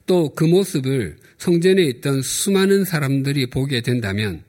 또 0.07 0.33
그 0.35 0.45
모습을 0.45 1.17
성전에 1.39 1.83
있던 1.83 2.23
수많은 2.23 2.85
사람들이 2.85 3.51
보게 3.51 3.81
된다면 3.81 4.43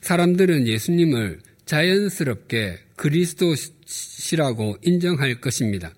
사람들은 0.00 0.66
예수님을 0.68 1.40
자연스럽게 1.66 2.78
그리스도시라고 2.96 4.76
인정할 4.82 5.40
것입니다. 5.40 5.92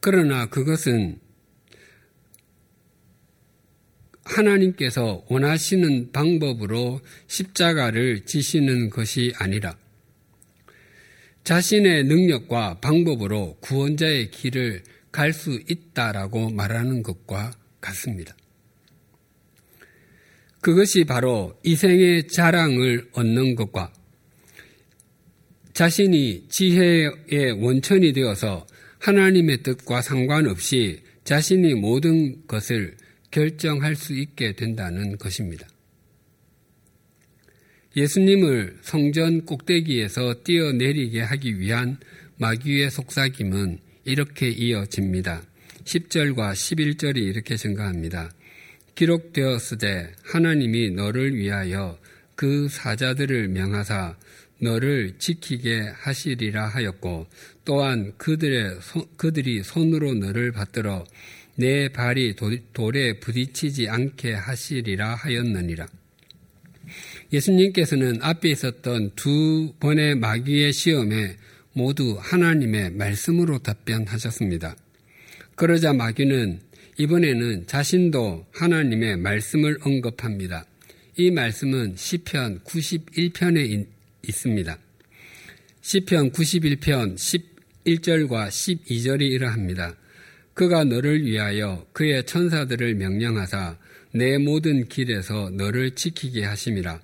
그러나 0.00 0.46
그것은 0.46 1.18
하나님께서 4.28 5.24
원하시는 5.28 6.12
방법으로 6.12 7.00
십자가를 7.26 8.24
지시는 8.24 8.90
것이 8.90 9.32
아니라 9.36 9.76
자신의 11.44 12.04
능력과 12.04 12.80
방법으로 12.80 13.56
구원자의 13.60 14.30
길을 14.30 14.82
갈 15.10 15.32
수 15.32 15.58
있다라고 15.68 16.50
말하는 16.50 17.02
것과 17.02 17.52
같습니다. 17.80 18.36
그것이 20.60 21.04
바로 21.04 21.58
이생의 21.64 22.28
자랑을 22.28 23.08
얻는 23.12 23.54
것과 23.54 23.92
자신이 25.72 26.48
지혜의 26.48 27.52
원천이 27.62 28.12
되어서 28.12 28.66
하나님의 28.98 29.62
뜻과 29.62 30.02
상관없이 30.02 31.02
자신이 31.24 31.74
모든 31.74 32.46
것을 32.46 32.96
결정할 33.30 33.94
수 33.94 34.14
있게 34.14 34.52
된다는 34.52 35.18
것입니다. 35.18 35.66
예수님을 37.96 38.78
성전 38.82 39.44
꼭대기에서 39.44 40.42
뛰어내리게 40.44 41.20
하기 41.22 41.58
위한 41.58 41.98
마귀의 42.36 42.90
속삭임은 42.90 43.78
이렇게 44.04 44.48
이어집니다. 44.48 45.42
10절과 45.84 46.52
11절이 46.52 47.16
이렇게 47.16 47.56
증가합니다. 47.56 48.30
기록되었으되 48.94 50.12
하나님이 50.24 50.90
너를 50.90 51.34
위하여 51.36 51.98
그 52.34 52.68
사자들을 52.68 53.48
명하사 53.48 54.16
너를 54.60 55.14
지키게 55.18 55.92
하시리라 55.94 56.66
하였고 56.68 57.26
또한 57.64 58.12
그들의 58.16 58.78
그들이 59.16 59.62
손으로 59.62 60.14
너를 60.14 60.52
받들어 60.52 61.04
내 61.58 61.88
발이 61.88 62.36
돌에 62.72 63.18
부딪히지 63.18 63.88
않게 63.88 64.32
하시리라 64.32 65.16
하였느니라. 65.16 65.88
예수님께서는 67.32 68.22
앞에 68.22 68.50
있었던 68.50 69.10
두 69.16 69.74
번의 69.80 70.14
마귀의 70.14 70.72
시험에 70.72 71.36
모두 71.72 72.16
하나님의 72.20 72.92
말씀으로 72.92 73.58
답변하셨습니다. 73.58 74.76
그러자 75.56 75.92
마귀는 75.94 76.60
이번에는 76.96 77.66
자신도 77.66 78.46
하나님의 78.52 79.16
말씀을 79.16 79.78
언급합니다. 79.82 80.64
이 81.16 81.32
말씀은 81.32 81.94
시편 81.96 82.60
91편에 82.60 83.84
있습니다. 84.28 84.78
시편 85.80 86.30
91편 86.30 87.16
11절과 87.16 88.46
12절이 88.46 89.22
이러합니다. 89.22 89.96
그가 90.58 90.82
너를 90.82 91.24
위하여 91.24 91.86
그의 91.92 92.26
천사들을 92.26 92.96
명령하사 92.96 93.78
내 94.10 94.38
모든 94.38 94.88
길에서 94.88 95.50
너를 95.50 95.92
지키게 95.92 96.42
하심이라. 96.42 97.00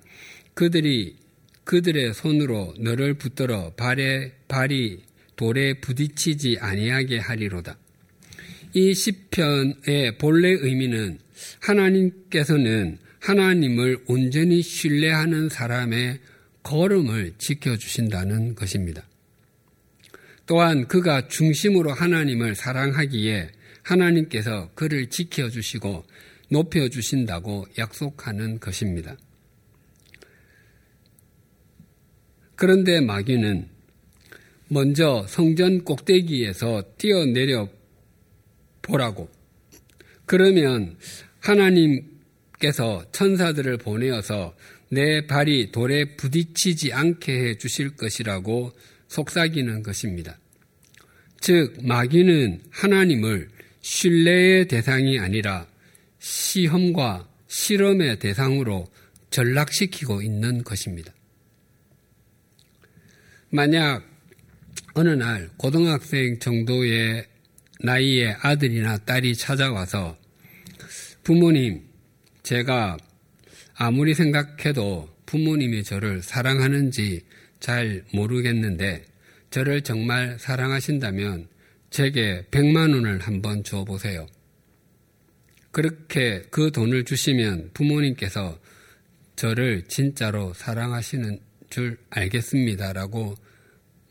그들이 0.53 1.15
그들의 1.63 2.13
손으로 2.13 2.73
너를 2.77 3.13
붙들어 3.13 3.71
발에 3.77 4.33
발이 4.49 5.03
돌에 5.37 5.75
부딪히지 5.75 6.57
아니하게 6.59 7.19
하리로다. 7.19 7.77
이 8.73 8.93
시편의 8.93 10.17
본래 10.17 10.49
의미는 10.49 11.19
하나님께서는 11.61 12.97
하나님을 13.21 13.99
온전히 14.07 14.61
신뢰하는 14.61 15.47
사람의 15.47 16.19
걸음을 16.61 17.35
지켜주신다는 17.37 18.55
것입니다. 18.55 19.07
또한 20.45 20.87
그가 20.87 21.27
중심으로 21.27 21.91
하나님을 21.91 22.55
사랑하기에 22.55 23.51
하나님께서 23.83 24.69
그를 24.75 25.09
지켜주시고 25.09 26.05
높여주신다고 26.49 27.65
약속하는 27.77 28.59
것입니다. 28.59 29.17
그런데 32.55 33.01
마귀는 33.01 33.69
먼저 34.67 35.25
성전 35.27 35.83
꼭대기에서 35.83 36.95
뛰어내려 36.97 37.69
보라고. 38.81 39.29
그러면 40.25 40.97
하나님께서 41.39 43.05
천사들을 43.11 43.77
보내어서 43.77 44.55
내 44.89 45.27
발이 45.27 45.71
돌에 45.71 46.15
부딪히지 46.15 46.93
않게 46.93 47.31
해 47.33 47.57
주실 47.57 47.95
것이라고 47.95 48.71
속삭이는 49.07 49.83
것입니다. 49.83 50.37
즉, 51.39 51.77
마귀는 51.81 52.61
하나님을 52.71 53.49
신뢰의 53.81 54.67
대상이 54.67 55.19
아니라 55.19 55.67
시험과 56.19 57.29
실험의 57.47 58.19
대상으로 58.19 58.87
전락시키고 59.29 60.21
있는 60.21 60.63
것입니다. 60.63 61.13
만약 63.49 64.03
어느 64.95 65.09
날 65.09 65.49
고등학생 65.57 66.39
정도의 66.39 67.27
나이의 67.81 68.37
아들이나 68.39 68.97
딸이 68.99 69.35
찾아와서 69.35 70.17
부모님, 71.23 71.83
제가 72.43 72.97
아무리 73.75 74.13
생각해도 74.13 75.09
부모님이 75.25 75.83
저를 75.83 76.21
사랑하는지 76.21 77.21
잘 77.59 78.03
모르겠는데 78.13 79.05
저를 79.49 79.81
정말 79.81 80.37
사랑하신다면 80.39 81.47
제게 81.89 82.43
100만 82.51 82.93
원을 82.93 83.19
한번 83.19 83.63
줘 83.63 83.85
보세요. 83.85 84.27
그렇게 85.71 86.43
그 86.51 86.71
돈을 86.71 87.05
주시면 87.05 87.71
부모님께서 87.73 88.59
저를 89.35 89.83
진짜로 89.87 90.53
사랑하시는 90.53 91.39
줄 91.69 91.97
알겠습니다라고 92.09 93.35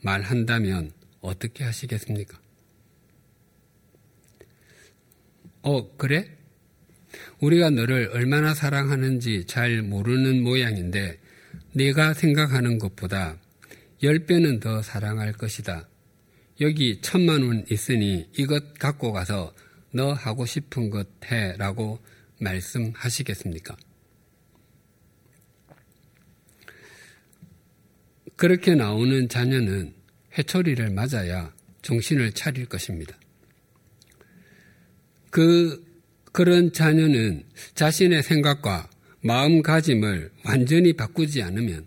말한다면 0.03 0.93
어떻게 1.21 1.65
하시겠습니까? 1.65 2.39
어, 5.63 5.97
그래? 5.97 6.31
우리가 7.41 7.71
너를 7.71 8.11
얼마나 8.13 8.55
사랑하는지 8.55 9.45
잘 9.47 9.83
모르는 9.83 10.43
모양인데 10.43 11.19
네가 11.75 12.15
생각하는 12.15 12.79
것보다 12.79 13.37
10배는 14.03 14.61
더 14.61 14.83
사랑할 14.83 15.33
것이다. 15.33 15.89
여기 16.61 17.01
천만 17.01 17.43
원 17.43 17.65
있으니 17.71 18.29
이것 18.37 18.75
갖고 18.79 19.13
가서 19.13 19.55
너 19.93 20.13
하고 20.13 20.47
싶은 20.47 20.91
것 20.91 21.09
해 21.25 21.57
라고 21.57 21.99
말씀하시겠습니까? 22.41 23.77
그렇게 28.37 28.75
나오는 28.75 29.29
자녀는 29.29 29.95
해초리를 30.37 30.91
맞아야 30.91 31.55
정신을 31.83 32.33
차릴 32.33 32.67
것입니다. 32.67 33.17
그, 35.31 35.85
그런 36.33 36.73
자녀는 36.73 37.45
자신의 37.75 38.23
생각과 38.23 38.91
마음가짐을 39.25 40.31
완전히 40.45 40.93
바꾸지 40.93 41.43
않으면 41.43 41.87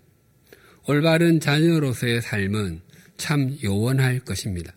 올바른 0.87 1.39
자녀로서의 1.39 2.21
삶은 2.21 2.81
참 3.17 3.55
요원할 3.63 4.19
것입니다. 4.21 4.73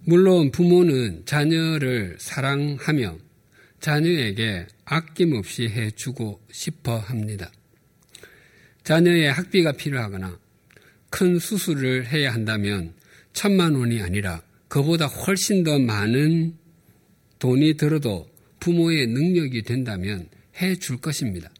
물론 0.00 0.50
부모는 0.50 1.24
자녀를 1.24 2.16
사랑하며 2.18 3.18
자녀에게 3.80 4.66
아낌없이 4.84 5.68
해주고 5.68 6.40
싶어 6.52 6.98
합니다. 6.98 7.50
자녀의 8.84 9.32
학비가 9.32 9.72
필요하거나 9.72 10.38
큰 11.08 11.38
수술을 11.38 12.06
해야 12.06 12.34
한다면 12.34 12.94
천만 13.32 13.74
원이 13.74 14.02
아니라 14.02 14.42
그보다 14.68 15.06
훨씬 15.06 15.64
더 15.64 15.78
많은 15.78 16.56
돈이 17.38 17.74
들어도 17.74 18.29
부모의 18.60 19.06
능력이 19.08 19.62
된다면 19.62 20.28
해 20.60 20.76
줄 20.76 20.98
것입니다. 20.98 21.50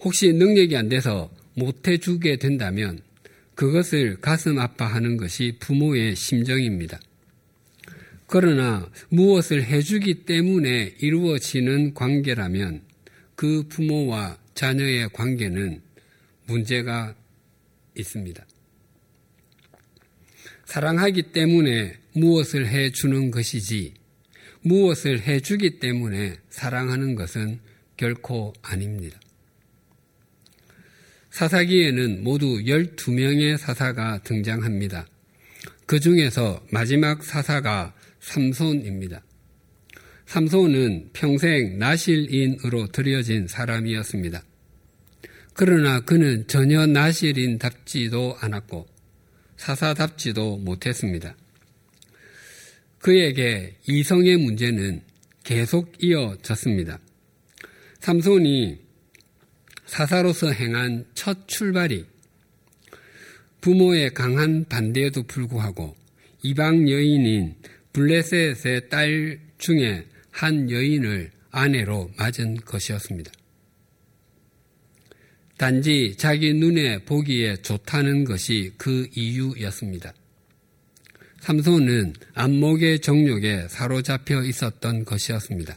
혹시 0.00 0.32
능력이 0.32 0.76
안 0.76 0.88
돼서 0.88 1.30
못 1.54 1.86
해주게 1.86 2.36
된다면 2.36 3.00
그것을 3.54 4.20
가슴 4.20 4.58
아파하는 4.58 5.16
것이 5.16 5.56
부모의 5.60 6.16
심정입니다. 6.16 7.00
그러나 8.26 8.90
무엇을 9.10 9.64
해주기 9.64 10.24
때문에 10.24 10.94
이루어지는 10.98 11.94
관계라면 11.94 12.82
그 13.36 13.64
부모와 13.68 14.38
자녀의 14.54 15.10
관계는 15.12 15.80
문제가 16.46 17.14
있습니다. 17.96 18.44
사랑하기 20.66 21.22
때문에 21.32 21.96
무엇을 22.14 22.68
해주는 22.68 23.30
것이지 23.30 23.94
무엇을 24.64 25.20
해주기 25.20 25.78
때문에 25.78 26.36
사랑하는 26.48 27.14
것은 27.14 27.60
결코 27.96 28.52
아닙니다. 28.62 29.20
사사기에는 31.30 32.22
모두 32.24 32.46
12명의 32.64 33.58
사사가 33.58 34.22
등장합니다. 34.22 35.06
그 35.86 36.00
중에서 36.00 36.64
마지막 36.70 37.22
사사가 37.22 37.94
삼손입니다. 38.20 39.22
삼손은 40.26 41.10
평생 41.12 41.78
나실인으로 41.78 42.86
들여진 42.88 43.46
사람이었습니다. 43.46 44.42
그러나 45.52 46.00
그는 46.00 46.46
전혀 46.46 46.86
나실인답지도 46.86 48.38
않았고 48.40 48.86
사사답지도 49.56 50.56
못했습니다. 50.58 51.36
그에게 53.04 53.76
이성의 53.86 54.38
문제는 54.38 55.02
계속 55.42 55.92
이어졌습니다. 56.02 56.98
삼손이 58.00 58.78
사사로서 59.84 60.50
행한 60.50 61.04
첫 61.12 61.46
출발이 61.46 62.06
부모의 63.60 64.14
강한 64.14 64.64
반대에도 64.64 65.22
불구하고 65.24 65.94
이방 66.42 66.88
여인인 66.88 67.56
블레셋의 67.92 68.88
딸 68.88 69.38
중에 69.58 70.06
한 70.30 70.70
여인을 70.70 71.30
아내로 71.50 72.10
맞은 72.16 72.56
것이었습니다. 72.64 73.30
단지 75.58 76.14
자기 76.16 76.54
눈에 76.54 77.04
보기에 77.04 77.56
좋다는 77.56 78.24
것이 78.24 78.72
그 78.78 79.06
이유였습니다. 79.14 80.14
삼손은 81.44 82.14
안목의 82.32 83.00
정욕에 83.00 83.68
사로잡혀 83.68 84.42
있었던 84.44 85.04
것이었습니다. 85.04 85.76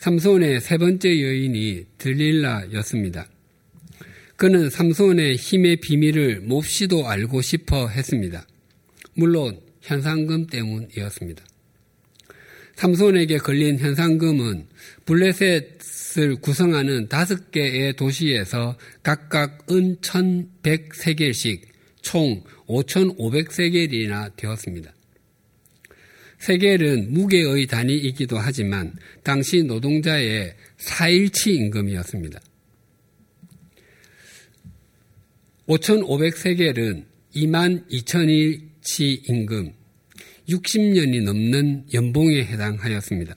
삼손의 0.00 0.60
세 0.60 0.76
번째 0.76 1.08
여인이 1.08 1.86
들릴라였습니다. 1.96 3.26
그는 4.36 4.68
삼손의 4.68 5.36
힘의 5.36 5.76
비밀을 5.76 6.42
몹시도 6.42 7.08
알고 7.08 7.40
싶어 7.40 7.88
했습니다. 7.88 8.46
물론 9.14 9.58
현상금 9.80 10.46
때문이었습니다. 10.46 11.42
삼손에게 12.76 13.38
걸린 13.38 13.78
현상금은 13.78 14.66
블레셋을 15.06 16.36
구성하는 16.42 17.08
다섯 17.08 17.50
개의 17.50 17.96
도시에서 17.96 18.76
각각 19.02 19.72
은 19.72 19.96
1100세겔씩 20.02 21.62
총 22.02 22.42
5500세겔이나 22.72 24.34
되었습니다. 24.36 24.92
세겔은 26.38 27.12
무게의 27.12 27.66
단위이기도 27.66 28.36
하지만 28.38 28.94
당시 29.22 29.62
노동자의 29.62 30.54
4일치 30.78 31.54
임금이었습니다. 31.54 32.40
5,500세겔은 35.66 37.04
2만 37.36 37.88
2천일치 37.88 39.28
임금, 39.28 39.72
60년이 40.48 41.22
넘는 41.22 41.84
연봉에 41.94 42.44
해당하였습니다. 42.44 43.36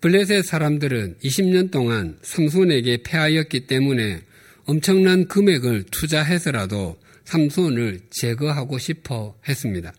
블레셋 0.00 0.44
사람들은 0.44 1.16
20년 1.24 1.72
동안 1.72 2.16
삼손에게 2.22 3.02
패하였기 3.02 3.66
때문에 3.66 4.20
엄청난 4.64 5.26
금액을 5.26 5.84
투자해서라도 5.90 6.96
삼손을 7.28 8.00
제거하고 8.08 8.78
싶어 8.78 9.36
했습니다. 9.46 9.92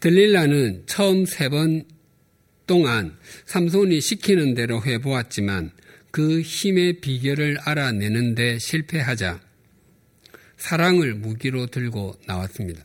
들릴라는 0.00 0.82
처음 0.86 1.24
세 1.24 1.48
번 1.48 1.84
동안 2.66 3.16
삼손이 3.46 4.00
시키는 4.00 4.54
대로 4.54 4.84
해보았지만 4.84 5.70
그 6.10 6.40
힘의 6.40 7.00
비결을 7.00 7.58
알아내는데 7.60 8.58
실패하자 8.58 9.40
사랑을 10.56 11.14
무기로 11.14 11.66
들고 11.66 12.16
나왔습니다. 12.26 12.84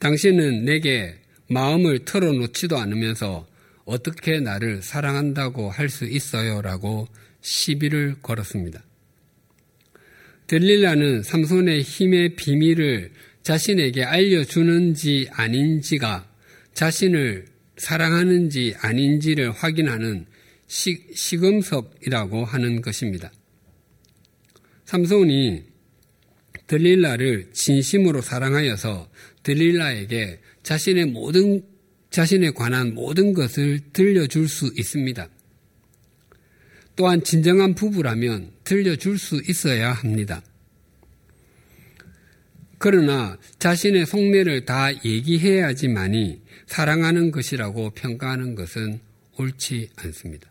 당신은 0.00 0.64
내게 0.64 1.20
마음을 1.48 2.04
털어놓지도 2.04 2.76
않으면서 2.78 3.46
어떻게 3.84 4.40
나를 4.40 4.82
사랑한다고 4.82 5.70
할 5.70 5.88
수 5.88 6.04
있어요? 6.04 6.60
라고 6.62 7.06
시비를 7.40 8.16
걸었습니다. 8.22 8.82
들릴라는 10.52 11.22
삼손의 11.22 11.80
힘의 11.80 12.36
비밀을 12.36 13.10
자신에게 13.42 14.04
알려주는지 14.04 15.28
아닌지가 15.30 16.30
자신을 16.74 17.46
사랑하는지 17.78 18.74
아닌지를 18.78 19.50
확인하는 19.50 20.26
시, 20.66 21.06
시금석이라고 21.14 22.44
하는 22.44 22.82
것입니다. 22.82 23.32
삼손이 24.84 25.62
들릴라를 26.66 27.48
진심으로 27.54 28.20
사랑하여서 28.20 29.10
들릴라에게 29.44 30.38
자신의 30.62 31.06
모든 31.06 31.62
자신에 32.10 32.50
관한 32.50 32.92
모든 32.92 33.32
것을 33.32 33.80
들려줄 33.94 34.48
수 34.48 34.70
있습니다. 34.76 35.30
또한 36.94 37.24
진정한 37.24 37.74
부부라면 37.74 38.51
들려줄 38.64 39.18
수 39.18 39.40
있어야 39.48 39.92
합니다. 39.92 40.42
그러나 42.78 43.38
자신의 43.58 44.06
속내를 44.06 44.64
다 44.64 44.92
얘기해야지만이 45.04 46.42
사랑하는 46.66 47.30
것이라고 47.30 47.90
평가하는 47.90 48.54
것은 48.54 49.00
옳지 49.38 49.90
않습니다. 49.96 50.50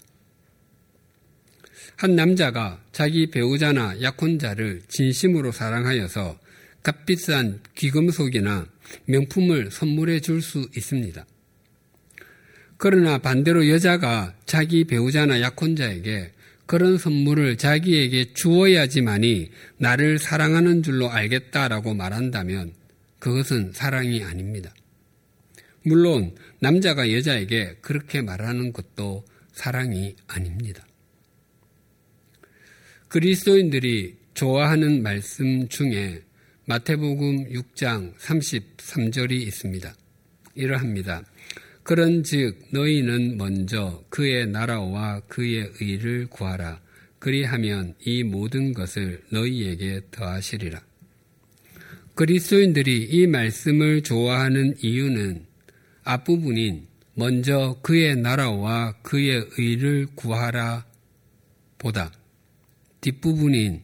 한 1.97 2.15
남자가 2.15 2.81
자기 2.91 3.29
배우자나 3.29 4.01
약혼자를 4.01 4.81
진심으로 4.87 5.51
사랑하여서 5.51 6.39
값비싼 6.83 7.59
귀금속이나 7.75 8.67
명품을 9.05 9.69
선물해 9.71 10.21
줄 10.21 10.41
수 10.41 10.67
있습니다. 10.75 11.25
그러나 12.77 13.19
반대로 13.19 13.69
여자가 13.69 14.33
자기 14.47 14.85
배우자나 14.85 15.41
약혼자에게 15.41 16.31
그런 16.71 16.97
선물을 16.97 17.57
자기에게 17.57 18.31
주어야지만이 18.33 19.51
나를 19.75 20.19
사랑하는 20.19 20.83
줄로 20.83 21.09
알겠다라고 21.09 21.93
말한다면 21.95 22.73
그것은 23.19 23.73
사랑이 23.73 24.23
아닙니다. 24.23 24.73
물론 25.83 26.33
남자가 26.59 27.11
여자에게 27.11 27.79
그렇게 27.81 28.21
말하는 28.21 28.71
것도 28.71 29.25
사랑이 29.51 30.15
아닙니다. 30.27 30.87
그리스도인들이 33.09 34.15
좋아하는 34.33 35.03
말씀 35.03 35.67
중에 35.67 36.21
마태복음 36.67 37.49
6장 37.49 38.15
33절이 38.15 39.33
있습니다. 39.33 39.93
이러합니다. 40.55 41.21
그런즉 41.83 42.67
너희는 42.71 43.37
먼저 43.37 44.03
그의 44.09 44.47
나라와 44.47 45.19
그의 45.21 45.71
의를 45.79 46.27
구하라. 46.27 46.79
그리하면 47.19 47.95
이 47.99 48.23
모든 48.23 48.73
것을 48.73 49.23
너희에게 49.29 50.01
더하시리라. 50.11 50.81
그리스도인들이 52.15 53.03
이 53.03 53.27
말씀을 53.27 54.03
좋아하는 54.03 54.75
이유는 54.81 55.45
앞부분인 56.03 56.87
먼저 57.13 57.79
그의 57.81 58.15
나라와 58.15 58.93
그의 59.01 59.47
의를 59.57 60.07
구하라 60.15 60.85
보다 61.77 62.11
뒷부분인 63.01 63.81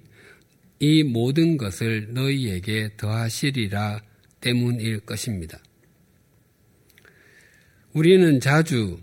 이 0.80 1.04
모든 1.04 1.58
것을 1.58 2.14
너희에게 2.14 2.92
더하시리라 2.98 4.02
때문일 4.40 5.00
것입니다. 5.02 5.60
우리는 7.98 8.40
자주 8.40 9.00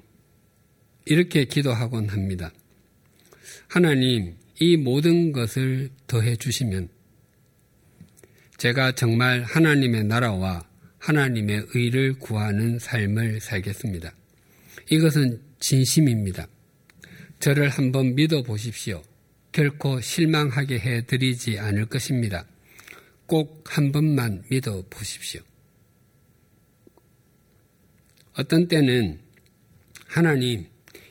이렇게 1.04 1.46
기도하곤 1.46 2.10
합니다. 2.10 2.52
하나님, 3.66 4.36
이 4.60 4.76
모든 4.76 5.32
것을 5.32 5.90
더해 6.06 6.36
주시면 6.36 6.88
제가 8.56 8.92
정말 8.94 9.42
하나님의 9.42 10.04
나라와 10.04 10.64
하나님의 10.98 11.66
의를 11.74 12.14
구하는 12.20 12.78
삶을 12.78 13.40
살겠습니다. 13.40 14.14
이것은 14.90 15.42
진심입니다. 15.58 16.46
저를 17.40 17.70
한번 17.70 18.14
믿어 18.14 18.44
보십시오. 18.44 19.02
결코 19.50 20.00
실망하게 20.00 20.78
해 20.78 21.04
드리지 21.04 21.58
않을 21.58 21.86
것입니다. 21.86 22.46
꼭 23.26 23.64
한 23.66 23.90
번만 23.90 24.44
믿어 24.48 24.84
보십시오. 24.88 25.40
어떤 28.36 28.66
때는 28.68 29.20
하나님, 30.06 30.66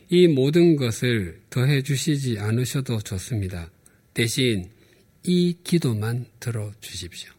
이 0.09 0.27
모든 0.27 0.75
것을 0.75 1.41
더해 1.49 1.81
주시지 1.81 2.37
않으셔도 2.39 2.99
좋습니다. 2.99 3.69
대신 4.13 4.69
이 5.23 5.57
기도만 5.63 6.25
들어 6.39 6.71
주십시오. 6.81 7.31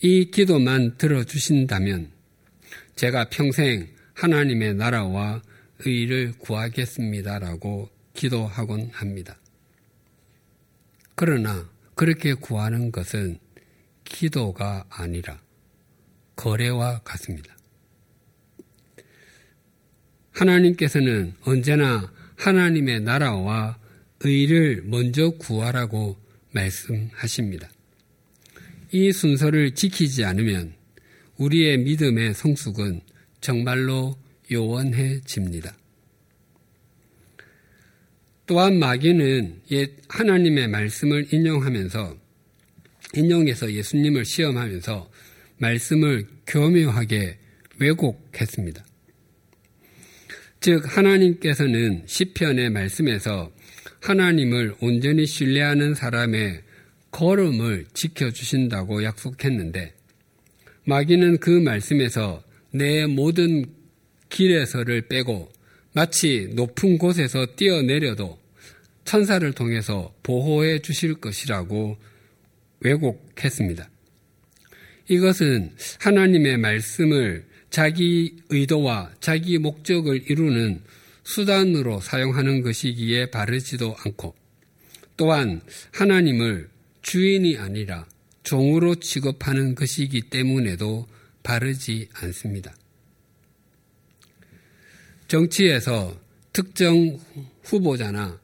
이 0.00 0.30
기도만 0.30 0.96
들어 0.96 1.24
주신다면 1.24 2.10
제가 2.94 3.28
평생 3.28 3.88
하나님의 4.14 4.74
나라와 4.74 5.42
의를 5.80 6.32
구하겠습니다라고 6.38 7.90
기도하곤 8.14 8.90
합니다. 8.92 9.36
그러나 11.16 11.68
그렇게 11.94 12.34
구하는 12.34 12.92
것은 12.92 13.38
기도가 14.04 14.84
아니라 14.88 15.40
거래와 16.36 17.00
같습니다. 17.00 17.56
하나님께서는 20.34 21.34
언제나 21.42 22.12
하나님의 22.36 23.00
나라와 23.00 23.78
의를 24.20 24.82
먼저 24.84 25.30
구하라고 25.30 26.18
말씀하십니다. 26.52 27.70
이 28.92 29.12
순서를 29.12 29.74
지키지 29.74 30.24
않으면 30.24 30.74
우리의 31.36 31.78
믿음의 31.78 32.34
성숙은 32.34 33.00
정말로 33.40 34.16
요원해집니다. 34.50 35.76
또한 38.46 38.78
마귀는 38.78 39.62
옛 39.70 39.90
하나님의 40.08 40.68
말씀을 40.68 41.32
인용하면서 41.32 42.16
인용해서 43.14 43.72
예수님을 43.72 44.24
시험하면서 44.24 45.10
말씀을 45.58 46.26
교묘하게 46.46 47.38
왜곡했습니다. 47.78 48.84
즉 50.64 50.96
하나님께서는 50.96 52.04
시편의 52.06 52.70
말씀에서 52.70 53.52
하나님을 54.00 54.76
온전히 54.80 55.26
신뢰하는 55.26 55.92
사람의 55.92 56.62
걸음을 57.10 57.84
지켜주신다고 57.92 59.04
약속했는데 59.04 59.92
마귀는 60.86 61.40
그 61.40 61.50
말씀에서 61.50 62.42
내 62.70 63.04
모든 63.04 63.66
길에서를 64.30 65.02
빼고 65.02 65.52
마치 65.92 66.48
높은 66.54 66.96
곳에서 66.96 67.44
뛰어내려도 67.56 68.38
천사를 69.04 69.52
통해서 69.52 70.14
보호해 70.22 70.78
주실 70.78 71.16
것이라고 71.16 71.98
왜곡했습니다. 72.80 73.90
이것은 75.08 75.72
하나님의 76.00 76.56
말씀을 76.56 77.44
자기 77.74 78.36
의도와 78.50 79.10
자기 79.18 79.58
목적을 79.58 80.30
이루는 80.30 80.80
수단으로 81.24 82.00
사용하는 82.00 82.62
것이기에 82.62 83.30
바르지도 83.30 83.96
않고 83.98 84.32
또한 85.16 85.60
하나님을 85.90 86.70
주인이 87.02 87.58
아니라 87.58 88.06
종으로 88.44 88.94
취급하는 88.94 89.74
것이기 89.74 90.20
때문에도 90.30 91.08
바르지 91.42 92.10
않습니다. 92.12 92.72
정치에서 95.26 96.16
특정 96.52 97.18
후보자나 97.64 98.38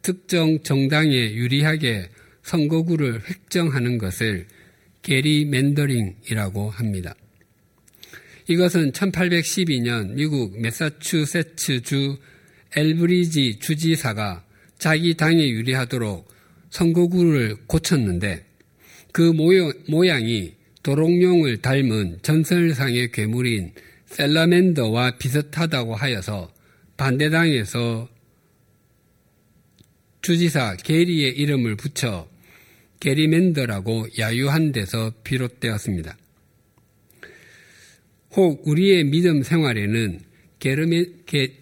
특정 0.00 0.62
정당에 0.62 1.34
유리하게 1.34 2.08
선거구를 2.42 3.20
획정하는 3.28 3.98
것을 3.98 4.46
게리 5.02 5.44
맨더링이라고 5.44 6.70
합니다. 6.70 7.14
이것은 8.48 8.92
1812년 8.92 10.12
미국 10.12 10.60
메사추세츠주 10.60 12.16
엘브리지 12.76 13.58
주지사가 13.58 14.44
자기 14.78 15.14
당에 15.14 15.48
유리하도록 15.48 16.28
선거구를 16.70 17.56
고쳤는데 17.66 18.44
그 19.12 19.32
모양이 19.88 20.54
도롱뇽을 20.84 21.62
닮은 21.62 22.18
전설상의 22.22 23.10
괴물인 23.10 23.72
셀라멘더와 24.06 25.16
비슷하다고 25.18 25.96
하여서 25.96 26.52
반대당에서 26.96 28.08
주지사 30.22 30.76
게리의 30.76 31.36
이름을 31.36 31.76
붙여 31.76 32.28
게리맨더라고 33.00 34.06
야유한 34.18 34.70
데서 34.72 35.12
비롯되었습니다. 35.24 36.16
혹 38.36 38.68
우리의 38.68 39.04
믿음 39.04 39.42
생활에는 39.42 40.20
게르메, 40.58 41.06
게, 41.24 41.54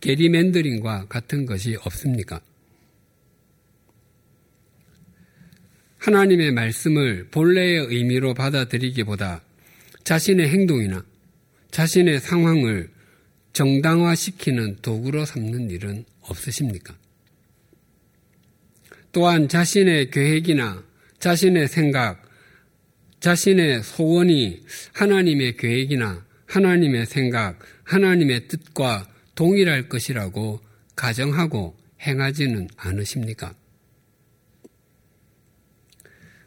게리맨더링과 0.00 1.06
같은 1.08 1.44
것이 1.44 1.76
없습니까? 1.76 2.40
하나님의 5.98 6.52
말씀을 6.52 7.28
본래의 7.30 7.86
의미로 7.88 8.32
받아들이기보다 8.32 9.42
자신의 10.04 10.48
행동이나 10.48 11.04
자신의 11.70 12.20
상황을 12.20 12.88
정당화시키는 13.52 14.76
도구로 14.80 15.26
삼는 15.26 15.70
일은 15.70 16.04
없으십니까? 16.22 16.96
또한 19.12 19.48
자신의 19.48 20.10
계획이나 20.10 20.84
자신의 21.18 21.68
생각, 21.68 22.27
자신의 23.20 23.82
소원이 23.82 24.62
하나님의 24.92 25.56
계획이나 25.56 26.24
하나님의 26.46 27.06
생각, 27.06 27.58
하나님의 27.84 28.48
뜻과 28.48 29.08
동일할 29.34 29.88
것이라고 29.88 30.60
가정하고 30.96 31.76
행하지는 32.00 32.68
않으십니까? 32.76 33.54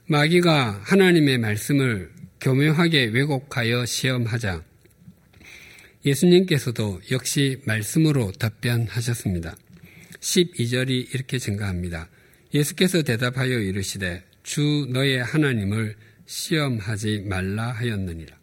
마귀가 0.08 0.82
하나님의 0.84 1.38
말씀을 1.38 2.12
교묘하게 2.42 3.06
왜곡하여 3.14 3.86
시험하자 3.86 4.64
예수님께서도 6.06 7.02
역시 7.12 7.62
말씀으로 7.66 8.32
답변하셨습니다. 8.32 9.56
12절이 10.20 11.14
이렇게 11.14 11.38
증가합니다. 11.38 12.10
예수께서 12.54 13.04
대답하여 13.04 13.60
이르시되 13.60 14.24
주 14.44 14.88
너의 14.90 15.24
하나님을 15.24 15.96
시험하지 16.32 17.26
말라 17.26 17.72
하였느니라. 17.72 18.38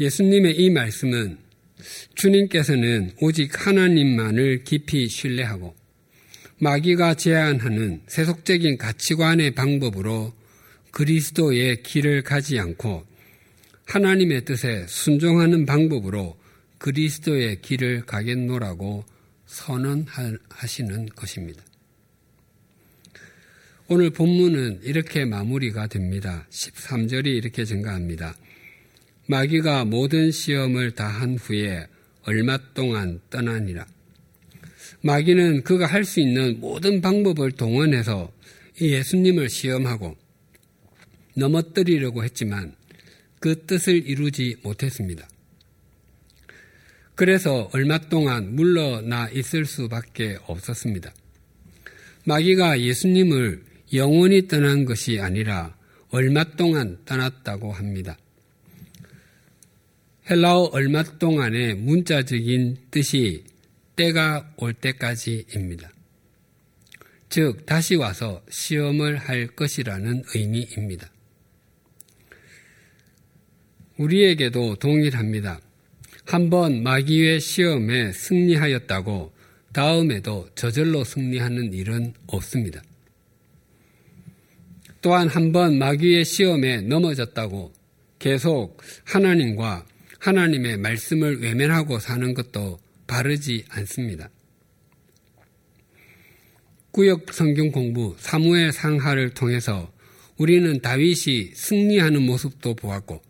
예수님의 0.00 0.56
이 0.56 0.70
말씀은 0.70 1.38
주님께서는 2.16 3.12
오직 3.20 3.66
하나님만을 3.66 4.64
깊이 4.64 5.08
신뢰하고 5.08 5.76
마귀가 6.58 7.14
제안하는 7.14 8.02
세속적인 8.08 8.78
가치관의 8.78 9.52
방법으로 9.52 10.34
그리스도의 10.90 11.84
길을 11.84 12.22
가지 12.22 12.58
않고 12.58 13.06
하나님의 13.84 14.44
뜻에 14.44 14.84
순종하는 14.88 15.64
방법으로 15.64 16.36
그리스도의 16.78 17.62
길을 17.62 18.04
가겠노라고 18.06 19.04
선언하시는 19.46 21.06
것입니다. 21.14 21.67
오늘 23.90 24.10
본문은 24.10 24.80
이렇게 24.82 25.24
마무리가 25.24 25.86
됩니다. 25.86 26.46
13절이 26.50 27.26
이렇게 27.26 27.64
증가합니다. 27.64 28.36
마귀가 29.28 29.86
모든 29.86 30.30
시험을 30.30 30.90
다 30.90 31.08
한 31.08 31.38
후에 31.38 31.86
얼마 32.24 32.58
동안 32.74 33.18
떠나니라. 33.30 33.86
마귀는 35.00 35.62
그가 35.62 35.86
할 35.86 36.04
수 36.04 36.20
있는 36.20 36.60
모든 36.60 37.00
방법을 37.00 37.52
동원해서 37.52 38.30
예수님을 38.78 39.48
시험하고 39.48 40.18
넘어뜨리려고 41.34 42.24
했지만 42.24 42.74
그 43.40 43.64
뜻을 43.64 44.06
이루지 44.06 44.56
못했습니다. 44.64 45.26
그래서 47.14 47.70
얼마 47.72 47.96
동안 47.96 48.54
물러나 48.54 49.30
있을 49.30 49.64
수밖에 49.64 50.36
없었습니다. 50.46 51.14
마귀가 52.26 52.80
예수님을 52.82 53.67
영원히 53.92 54.46
떠난 54.48 54.84
것이 54.84 55.20
아니라 55.20 55.76
얼마 56.10 56.44
동안 56.44 56.98
떠났다고 57.04 57.72
합니다. 57.72 58.16
헬라어 60.30 60.70
얼마 60.72 61.02
동안의 61.02 61.74
문자적인 61.76 62.76
뜻이 62.90 63.44
때가 63.96 64.54
올 64.56 64.74
때까지입니다. 64.74 65.90
즉, 67.30 67.66
다시 67.66 67.94
와서 67.96 68.42
시험을 68.50 69.16
할 69.16 69.48
것이라는 69.48 70.22
의미입니다. 70.34 71.10
우리에게도 73.98 74.76
동일합니다. 74.76 75.60
한번 76.24 76.82
마귀의 76.82 77.40
시험에 77.40 78.12
승리하였다고 78.12 79.32
다음에도 79.72 80.48
저절로 80.54 81.04
승리하는 81.04 81.72
일은 81.72 82.14
없습니다. 82.26 82.82
또한 85.00 85.28
한 85.28 85.52
번 85.52 85.78
마귀의 85.78 86.24
시험에 86.24 86.80
넘어졌다고 86.82 87.72
계속 88.18 88.82
하나님과 89.04 89.86
하나님의 90.18 90.78
말씀을 90.78 91.40
외면하고 91.40 91.98
사는 92.00 92.34
것도 92.34 92.78
바르지 93.06 93.64
않습니다. 93.68 94.28
구역 96.90 97.32
성경 97.32 97.70
공부 97.70 98.16
사무엘 98.18 98.72
상하를 98.72 99.30
통해서 99.30 99.92
우리는 100.36 100.80
다윗이 100.80 101.52
승리하는 101.54 102.22
모습도 102.22 102.74
보았고 102.74 103.22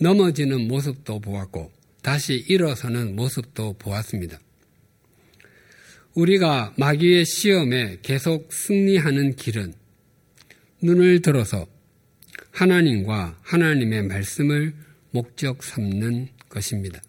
넘어지는 0.00 0.68
모습도 0.68 1.20
보았고 1.20 1.72
다시 2.02 2.44
일어서는 2.46 3.16
모습도 3.16 3.74
보았습니다. 3.78 4.38
우리가 6.14 6.74
마귀의 6.76 7.24
시험에 7.24 7.98
계속 8.02 8.52
승리하는 8.52 9.36
길은 9.36 9.72
눈을 10.82 11.22
들어서 11.22 11.66
하나님과 12.50 13.38
하나님의 13.42 14.04
말씀을 14.04 14.74
목적 15.10 15.62
삼는 15.62 16.28
것입니다. 16.48 17.00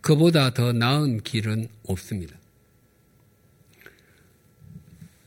그보다 0.00 0.52
더 0.52 0.72
나은 0.72 1.22
길은 1.22 1.68
없습니다. 1.84 2.36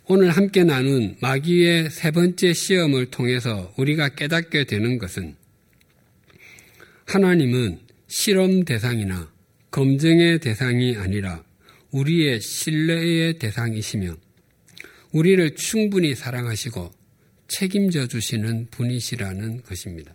오늘 0.07 0.29
함께 0.29 0.63
나눈 0.63 1.17
마귀의 1.19 1.89
세 1.89 2.11
번째 2.11 2.53
시험을 2.53 3.07
통해서 3.07 3.73
우리가 3.77 4.09
깨닫게 4.09 4.65
되는 4.65 4.99
것은 4.99 5.35
하나님은 7.05 7.79
실험 8.07 8.63
대상이나 8.63 9.31
검증의 9.71 10.39
대상이 10.39 10.95
아니라 10.95 11.43
우리의 11.91 12.39
신뢰의 12.39 13.37
대상이시며 13.39 14.15
우리를 15.11 15.55
충분히 15.55 16.15
사랑하시고 16.15 16.96
책임져 17.47 18.07
주시는 18.07 18.67
분이시라는 18.71 19.63
것입니다. 19.63 20.13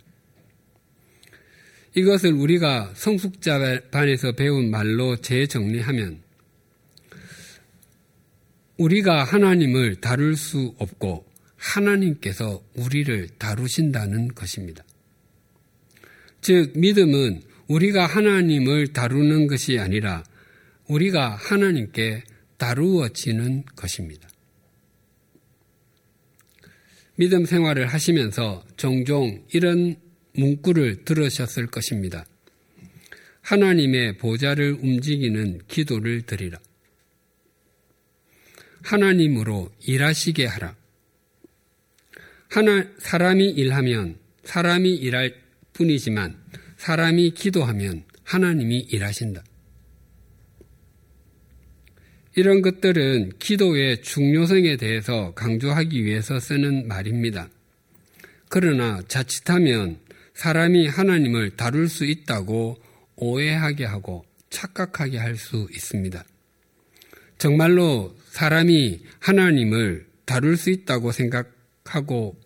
이것을 1.94 2.32
우리가 2.32 2.92
성숙자반에서 2.94 4.32
배운 4.32 4.70
말로 4.70 5.16
재정리하면 5.16 6.22
우리가 8.78 9.24
하나님을 9.24 9.96
다룰 9.96 10.36
수 10.36 10.74
없고 10.78 11.26
하나님께서 11.56 12.62
우리를 12.74 13.28
다루신다는 13.38 14.34
것입니다. 14.34 14.82
즉, 16.40 16.72
믿음은 16.76 17.42
우리가 17.68 18.06
하나님을 18.06 18.92
다루는 18.92 19.46
것이 19.46 19.78
아니라 19.78 20.24
우리가 20.88 21.36
하나님께 21.36 22.24
다루어지는 22.56 23.64
것입니다. 23.76 24.28
믿음 27.16 27.44
생활을 27.44 27.86
하시면서 27.86 28.64
종종 28.76 29.44
이런 29.52 29.96
문구를 30.34 31.04
들으셨을 31.04 31.66
것입니다. 31.66 32.24
하나님의 33.42 34.18
보좌를 34.18 34.72
움직이는 34.72 35.60
기도를 35.68 36.22
드리라. 36.22 36.58
하나님으로 38.82 39.70
일하시게 39.80 40.46
하라. 40.46 40.74
하나, 42.48 42.86
사람이 42.98 43.48
일하면 43.50 44.16
사람이 44.44 44.94
일할 44.94 45.34
뿐이지만 45.72 46.36
사람이 46.76 47.32
기도하면 47.32 48.04
하나님이 48.24 48.80
일하신다. 48.90 49.42
이런 52.34 52.62
것들은 52.62 53.32
기도의 53.38 54.02
중요성에 54.02 54.76
대해서 54.76 55.32
강조하기 55.34 56.04
위해서 56.04 56.40
쓰는 56.40 56.88
말입니다. 56.88 57.48
그러나 58.48 59.02
자칫하면 59.06 59.98
사람이 60.34 60.88
하나님을 60.88 61.56
다룰 61.56 61.88
수 61.88 62.04
있다고 62.06 62.78
오해하게 63.16 63.84
하고 63.84 64.24
착각하게 64.50 65.18
할 65.18 65.36
수 65.36 65.68
있습니다. 65.70 66.24
정말로 67.38 68.16
사람이 68.30 69.00
하나님을 69.18 70.06
다룰 70.24 70.56
수 70.56 70.70
있다고 70.70 71.12
생각하고 71.12 72.38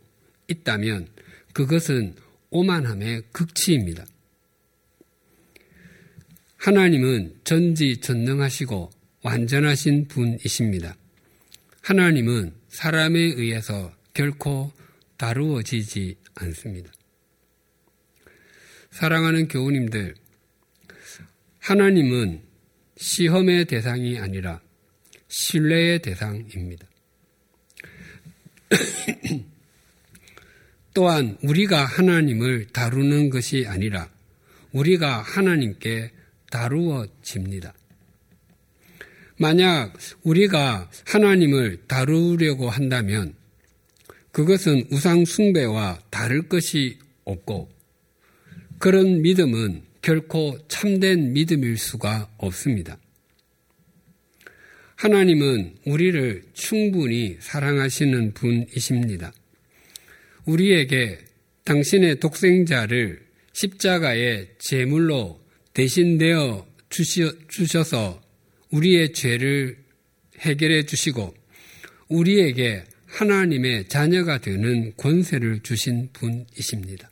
있다면 0.49 1.09
그것은 1.53 2.15
오만함의 2.51 3.23
극치입니다. 3.33 4.05
하나님은 6.57 7.35
전지전능하시고 7.45 8.96
완전하신 9.27 10.07
분이십니다. 10.07 10.97
하나님은 11.83 12.55
사람에 12.69 13.19
의해서 13.19 13.93
결코 14.15 14.73
다루어지지 15.17 16.17
않습니다. 16.37 16.93
사랑하는 18.93 19.49
교우님들, 19.49 20.15
하나님은 21.59 22.43
시험의 22.99 23.65
대상이 23.65 24.17
아니라 24.19 24.61
신뢰의 25.27 26.03
대상입니다. 26.03 26.87
또한 30.95 31.37
우리가 31.43 31.85
하나님을 31.85 32.69
다루는 32.69 33.31
것이 33.31 33.67
아니라 33.67 34.09
우리가 34.71 35.21
하나님께 35.21 36.13
다루어집니다. 36.51 37.75
만약 39.39 39.95
우리가 40.23 40.91
하나님을 41.07 41.83
다루려고 41.87 42.71
한다면 42.71 43.35
그것은 44.33 44.87
우상 44.91 45.25
숭배와 45.25 46.01
다를 46.11 46.49
것이 46.49 46.99
없고 47.25 47.71
그런 48.79 49.23
믿음은 49.23 49.83
결코 50.03 50.59
참된 50.69 51.33
믿음일 51.33 51.79
수가 51.79 52.31
없습니다. 52.39 52.99
하나님은 54.97 55.77
우리를 55.87 56.43
충분히 56.55 57.37
사랑하시는 57.41 58.33
분이십니다. 58.33 59.33
우리에게 60.47 61.19
당신의 61.65 62.21
독생자를 62.21 63.27
십자가의 63.53 64.49
제물로 64.59 65.41
대신되어 65.75 66.67
주셔서 67.49 68.23
우리의 68.71 69.13
죄를 69.13 69.79
해결해 70.39 70.85
주시고 70.85 71.35
우리에게 72.09 72.85
하나님의 73.07 73.89
자녀가 73.89 74.39
되는 74.39 74.95
권세를 74.97 75.61
주신 75.61 76.11
분이십니다. 76.13 77.11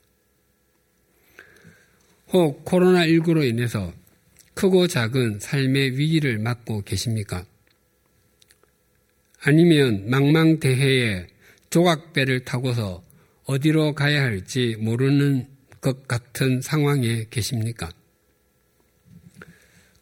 혹 2.32 2.64
코로나19로 2.64 3.48
인해서 3.48 3.92
크고 4.54 4.86
작은 4.86 5.40
삶의 5.40 5.98
위기를 5.98 6.38
맞고 6.38 6.82
계십니까? 6.82 7.44
아니면 9.40 10.08
망망대해에 10.10 11.26
조각배를 11.70 12.44
타고서 12.44 13.02
어디로 13.44 13.94
가야 13.94 14.22
할지 14.22 14.76
모르는 14.78 15.46
것 15.80 16.08
같은 16.08 16.62
상황에 16.62 17.26
계십니까? 17.30 17.90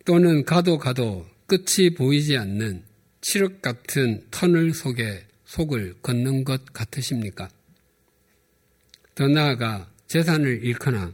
또는 0.04 0.44
가도 0.44 0.78
가도 0.78 1.26
끝이 1.46 1.90
보이지 1.94 2.36
않는 2.36 2.84
칠흑 3.20 3.62
같은 3.62 4.26
터널 4.30 4.72
속에 4.74 5.26
속을 5.44 5.96
걷는 6.02 6.44
것 6.44 6.64
같으십니까? 6.72 7.48
더 9.14 9.28
나아가 9.28 9.90
재산을 10.06 10.64
잃거나 10.64 11.12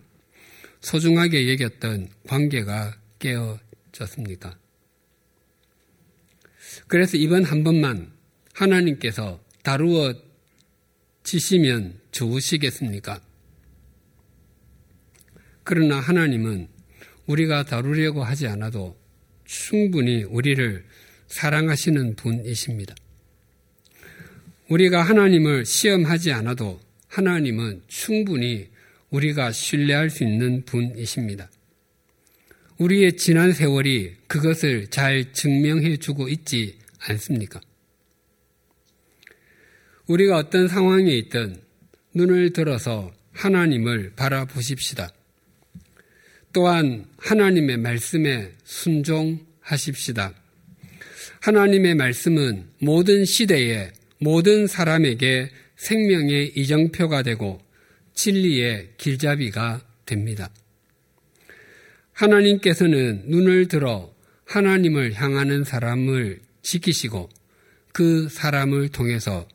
소중하게 0.81 1.53
여겼던 1.53 2.09
관계가 2.27 2.97
깨어졌습니까? 3.19 4.57
그래서 6.87 7.17
이번 7.17 7.45
한 7.45 7.65
번만 7.65 8.13
하나님께서 8.55 9.41
다루어 9.63 10.15
지시면 11.25 12.01
좋으시겠습니까? 12.13 13.21
그러나 15.65 16.01
하나님은 16.01 16.69
우리가 17.27 17.65
다루려고 17.65 18.25
하지 18.25 18.47
않아도 18.47 18.97
충분히 19.49 20.25
우리를 20.25 20.85
사랑하시는 21.27 22.17
분이십니다. 22.17 22.95
우리가 24.69 25.03
하나님을 25.03 25.65
시험하지 25.65 26.33
않아도 26.33 26.79
하나님은 27.09 27.83
충분히 27.89 28.69
우리가 29.09 29.51
신뢰할 29.51 30.11
수 30.11 30.23
있는 30.23 30.65
분이십니다. 30.67 31.51
우리의 32.77 33.17
지난 33.17 33.53
세월이 33.55 34.17
그것을 34.27 34.89
잘 34.89 35.33
증명해 35.33 35.97
주고 35.97 36.29
있지 36.29 36.79
않습니까? 36.99 37.59
우리가 40.07 40.37
어떤 40.37 40.69
상황에 40.69 41.11
있든 41.13 41.57
눈을 42.13 42.53
들어서 42.53 43.13
하나님을 43.33 44.13
바라보십시다. 44.15 45.11
또한 46.53 47.07
하나님의 47.19 47.77
말씀에 47.79 48.53
순종하십시다. 48.65 50.35
하나님의 51.41 51.95
말씀은 51.95 52.69
모든 52.81 53.25
시대에 53.25 53.93
모든 54.19 54.67
사람에게 54.67 55.51
생명의 55.77 56.53
이정표가 56.57 57.23
되고 57.23 57.61
진리의 58.15 58.95
길잡이가 58.97 59.83
됩니다. 60.05 60.51
하나님께서는 62.13 63.25
눈을 63.27 63.69
들어 63.69 64.13
하나님을 64.45 65.15
향하는 65.15 65.63
사람을 65.63 66.41
지키시고 66.63 67.29
그 67.93 68.29
사람을 68.29 68.89
통해서 68.89 69.47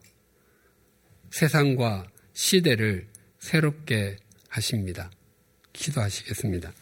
세상과 1.30 2.10
시대를 2.32 3.06
새롭게 3.38 4.16
하십니다. 4.48 5.10
기도하시겠습니다. 5.72 6.72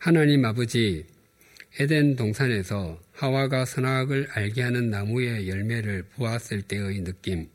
하나님 0.00 0.44
아버지, 0.44 1.04
에덴 1.80 2.14
동산에서 2.14 3.00
하와가 3.10 3.64
선악을 3.64 4.28
알게 4.30 4.62
하는 4.62 4.90
나무의 4.90 5.48
열매를 5.48 6.04
보았을 6.14 6.62
때의 6.62 7.02
느낌, 7.02 7.48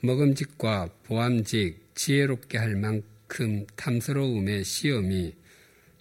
먹음직과 0.00 0.88
보암직, 1.04 1.94
지혜롭게 1.94 2.56
할 2.56 2.76
만큼 2.76 3.66
탐스러움의 3.76 4.64
시험이 4.64 5.34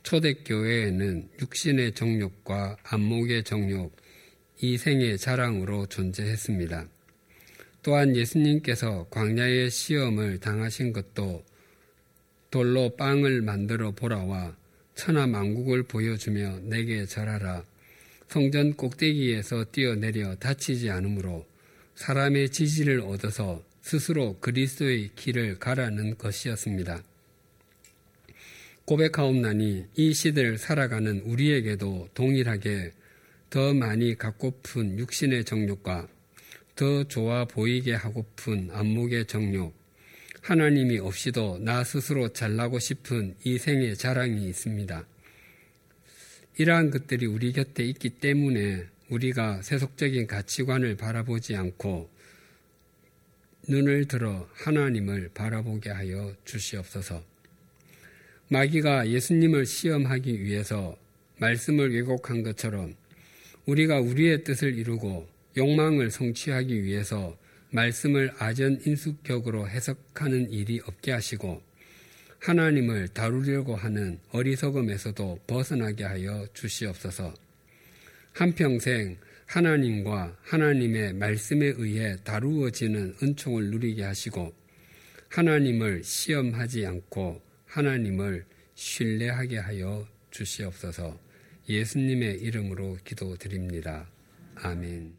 초대교회에는 0.03 1.27
육신의 1.41 1.91
정욕과 1.91 2.77
안목의 2.83 3.43
정욕, 3.43 3.93
이생의 4.61 5.17
자랑으로 5.17 5.87
존재했습니다. 5.87 6.87
또한 7.83 8.15
예수님께서 8.15 9.07
광야의 9.09 9.71
시험을 9.71 10.39
당하신 10.39 10.93
것도 10.93 11.43
돌로 12.49 12.95
빵을 12.95 13.41
만들어 13.41 13.91
보라와 13.91 14.55
천하 14.99 15.25
만국을 15.27 15.83
보여주며 15.83 16.59
내게 16.63 17.05
절하라. 17.05 17.63
성전 18.27 18.73
꼭대기에서 18.73 19.63
뛰어내려 19.71 20.35
다치지 20.35 20.89
않으므로 20.89 21.47
사람의 21.95 22.49
지지를 22.49 22.99
얻어서 22.99 23.63
스스로 23.81 24.37
그리스도의 24.41 25.11
길을 25.15 25.57
가라는 25.57 26.17
것이었습니다. 26.17 27.01
고백하옵나니 28.83 29.85
이 29.95 30.13
시대를 30.13 30.57
살아가는 30.57 31.21
우리에게도 31.21 32.09
동일하게 32.13 32.91
더 33.49 33.73
많이 33.73 34.17
갖고픈 34.17 34.99
육신의 34.99 35.45
정욕과 35.45 36.09
더 36.75 37.05
좋아 37.05 37.45
보이게 37.45 37.93
하고픈 37.93 38.69
안목의 38.73 39.27
정욕, 39.27 39.73
하나님이 40.49 40.97
없이도 40.97 41.59
나 41.59 41.83
스스로 41.83 42.29
잘나고 42.29 42.79
싶은 42.79 43.35
이 43.43 43.59
생의 43.59 43.95
자랑이 43.95 44.49
있습니다. 44.49 45.05
이러한 46.57 46.89
것들이 46.89 47.27
우리 47.27 47.53
곁에 47.53 47.83
있기 47.83 48.09
때문에 48.09 48.87
우리가 49.09 49.61
세속적인 49.61 50.25
가치관을 50.25 50.97
바라보지 50.97 51.55
않고 51.55 52.09
눈을 53.67 54.07
들어 54.07 54.49
하나님을 54.55 55.29
바라보게 55.35 55.91
하여 55.91 56.33
주시옵소서. 56.45 57.23
마귀가 58.47 59.07
예수님을 59.07 59.67
시험하기 59.67 60.43
위해서 60.43 60.97
말씀을 61.37 61.93
왜곡한 61.93 62.41
것처럼 62.41 62.95
우리가 63.67 63.99
우리의 63.99 64.43
뜻을 64.43 64.79
이루고 64.79 65.29
욕망을 65.57 66.09
성취하기 66.09 66.83
위해서 66.85 67.37
말씀을 67.71 68.33
아전 68.39 68.79
인수격으로 68.85 69.69
해석하는 69.69 70.51
일이 70.51 70.81
없게 70.85 71.11
하시고 71.11 71.61
하나님을 72.39 73.09
다루려고 73.09 73.75
하는 73.75 74.19
어리석음에서도 74.31 75.39
벗어나게 75.45 76.03
하여 76.05 76.47
주시옵소서. 76.53 77.33
한평생 78.33 79.17
하나님과 79.45 80.37
하나님의 80.41 81.13
말씀에 81.13 81.73
의해 81.77 82.15
다루어지는 82.23 83.15
은총을 83.21 83.71
누리게 83.71 84.03
하시고 84.03 84.53
하나님을 85.29 86.03
시험하지 86.03 86.85
않고 86.85 87.41
하나님을 87.65 88.45
신뢰하게 88.75 89.57
하여 89.57 90.07
주시옵소서. 90.31 91.19
예수님의 91.67 92.39
이름으로 92.41 92.97
기도드립니다. 93.03 94.07
아멘. 94.55 95.18